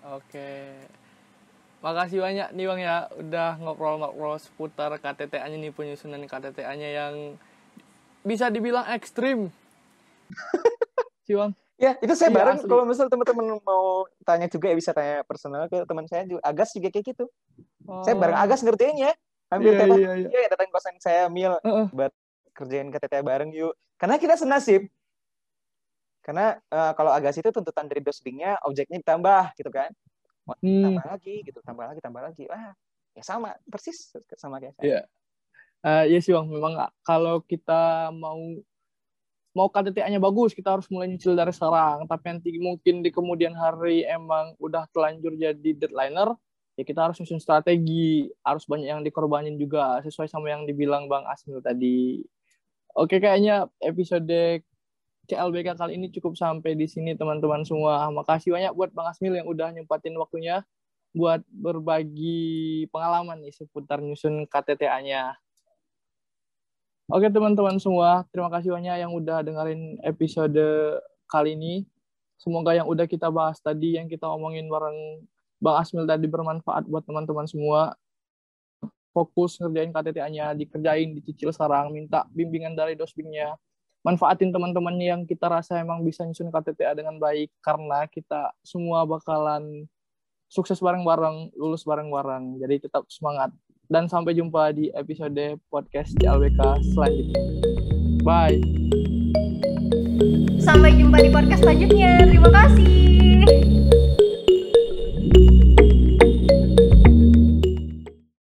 oke. 0.04 0.50
Makasih 1.82 2.22
banyak 2.22 2.48
nih 2.54 2.66
Bang 2.68 2.78
ya 2.78 3.10
udah 3.18 3.58
ngobrol-ngobrol 3.58 4.38
seputar 4.38 4.94
KTTA-nya 5.00 5.58
nih 5.58 5.72
penyusunan 5.74 6.22
KTTA-nya 6.28 6.88
yang 6.92 7.14
bisa 8.22 8.52
dibilang 8.52 8.86
ekstrim. 8.92 9.48
Si 11.26 11.34
Bang. 11.38 11.54
Ya, 11.82 11.98
itu 11.98 12.14
saya 12.14 12.30
Iya, 12.30 12.36
bareng 12.38 12.56
asli. 12.62 12.70
kalau 12.70 12.84
misal 12.86 13.10
teman-teman 13.10 13.58
mau 13.66 14.06
tanya 14.22 14.46
juga 14.46 14.70
ya 14.70 14.76
bisa 14.78 14.94
tanya 14.94 15.26
personal 15.26 15.66
ke 15.66 15.82
teman 15.82 16.06
saya 16.06 16.22
juga. 16.30 16.38
Agas 16.46 16.70
juga 16.70 16.94
kayak 16.94 17.06
gitu. 17.10 17.26
Saya 18.06 18.14
bareng 18.14 18.38
Oh, 18.38 18.44
Agas 18.46 18.62
ngerjainnya. 18.62 19.10
Ambil 19.50 19.74
Iya, 19.74 19.80
tema 19.82 19.94
iya, 19.98 20.10
iya. 20.14 20.28
ya 20.30 20.48
datang 20.48 20.70
kosan 20.70 20.94
saya 21.02 21.26
Mil 21.26 21.58
Heeh. 21.58 21.86
buat 21.90 22.14
kerjain 22.54 22.86
KTT 22.86 23.14
bareng 23.20 23.50
yuk. 23.50 23.74
Karena 23.98 24.14
kita 24.14 24.38
senasib. 24.38 24.86
Karena 26.22 26.54
eh, 26.54 26.92
kalau 26.94 27.10
Agas 27.10 27.34
itu 27.34 27.50
tuntutan 27.50 27.90
dari 27.90 27.98
dosbingnya 27.98 28.62
objeknya 28.62 29.02
ditambah 29.02 29.58
gitu 29.58 29.74
kan. 29.74 29.90
Mau 30.46 30.54
Hmm. 30.62 30.86
Tambah 30.86 31.04
lagi 31.18 31.34
gitu, 31.42 31.58
tambah 31.66 31.82
lagi, 31.82 31.98
tambah 31.98 32.22
lagi. 32.22 32.44
Wah, 32.46 32.78
ya 33.12 33.22
sama 33.26 33.58
persis 33.66 34.14
sama 34.38 34.62
kayak 34.62 34.78
saya. 34.78 34.86
Iya. 34.86 35.00
Eh, 35.82 36.04
iya 36.14 36.18
sih 36.22 36.30
Bang, 36.30 36.46
memang 36.46 36.78
kalau 37.02 37.42
kita 37.42 38.14
mau 38.14 38.38
mau 39.52 39.68
KTTA-nya 39.68 40.18
bagus, 40.20 40.56
kita 40.56 40.76
harus 40.76 40.88
mulai 40.88 41.08
nyicil 41.12 41.36
dari 41.36 41.52
sekarang. 41.52 42.08
Tapi 42.08 42.24
nanti 42.28 42.50
mungkin 42.56 43.04
di 43.04 43.10
kemudian 43.12 43.52
hari 43.52 44.04
emang 44.08 44.56
udah 44.56 44.88
telanjur 44.92 45.36
jadi 45.36 45.70
deadlineer, 45.76 46.32
ya 46.76 46.82
kita 46.84 47.00
harus 47.08 47.20
nyusun 47.20 47.40
strategi, 47.40 48.32
harus 48.44 48.64
banyak 48.64 48.88
yang 48.88 49.02
dikorbanin 49.04 49.60
juga, 49.60 50.00
sesuai 50.00 50.28
sama 50.28 50.48
yang 50.52 50.64
dibilang 50.64 51.06
Bang 51.08 51.28
Asmil 51.28 51.60
tadi. 51.60 52.24
Oke, 52.96 53.20
kayaknya 53.20 53.68
episode 53.80 54.60
CLBK 55.28 55.78
kali 55.78 55.96
ini 55.96 56.12
cukup 56.12 56.36
sampai 56.36 56.76
di 56.76 56.84
sini 56.88 57.16
teman-teman 57.16 57.64
semua. 57.64 58.08
Makasih 58.12 58.52
banyak 58.52 58.72
buat 58.76 58.90
Bang 58.92 59.08
Asmil 59.08 59.36
yang 59.36 59.48
udah 59.48 59.72
nyempatin 59.72 60.16
waktunya 60.18 60.64
buat 61.12 61.44
berbagi 61.52 62.88
pengalaman 62.88 63.44
nih 63.44 63.52
seputar 63.52 64.00
nyusun 64.00 64.48
KTTA-nya. 64.48 65.41
Oke 67.10 67.26
teman-teman 67.26 67.82
semua, 67.82 68.22
terima 68.30 68.46
kasih 68.46 68.70
banyak 68.70 69.02
yang 69.02 69.10
udah 69.10 69.42
dengerin 69.42 69.98
episode 70.06 70.54
kali 71.26 71.58
ini. 71.58 71.82
Semoga 72.38 72.78
yang 72.78 72.86
udah 72.86 73.10
kita 73.10 73.26
bahas 73.26 73.58
tadi, 73.58 73.98
yang 73.98 74.06
kita 74.06 74.26
omongin 74.30 74.70
bareng 74.70 75.26
Bang 75.58 75.82
Asmil 75.82 76.06
tadi 76.06 76.30
bermanfaat 76.30 76.86
buat 76.86 77.02
teman-teman 77.02 77.46
semua. 77.50 77.98
Fokus 79.10 79.58
ngerjain 79.58 79.90
KTTA-nya, 79.90 80.54
dikerjain, 80.54 81.18
dicicil 81.18 81.50
sekarang, 81.50 81.90
minta 81.90 82.22
bimbingan 82.30 82.78
dari 82.78 82.94
dosbingnya. 82.94 83.58
Manfaatin 84.02 84.50
teman-teman 84.50 84.98
yang 84.98 85.20
kita 85.26 85.46
rasa 85.46 85.78
emang 85.82 86.02
bisa 86.06 86.26
nyusun 86.26 86.50
KTTA 86.50 86.98
dengan 86.98 87.18
baik, 87.18 87.50
karena 87.62 88.06
kita 88.10 88.54
semua 88.62 89.06
bakalan 89.06 89.86
sukses 90.50 90.78
bareng-bareng, 90.78 91.54
lulus 91.54 91.82
bareng-bareng. 91.86 92.62
Jadi 92.62 92.88
tetap 92.88 93.06
semangat. 93.10 93.54
Dan 93.92 94.08
sampai 94.08 94.32
jumpa 94.32 94.72
di 94.72 94.88
episode 94.96 95.60
podcast 95.68 96.16
CLBK 96.16 96.80
selanjutnya. 96.96 97.44
Bye. 98.24 98.56
Sampai 100.56 100.96
jumpa 100.96 101.20
di 101.20 101.28
podcast 101.28 101.60
selanjutnya. 101.60 102.24
Terima 102.24 102.48
kasih. 102.48 103.91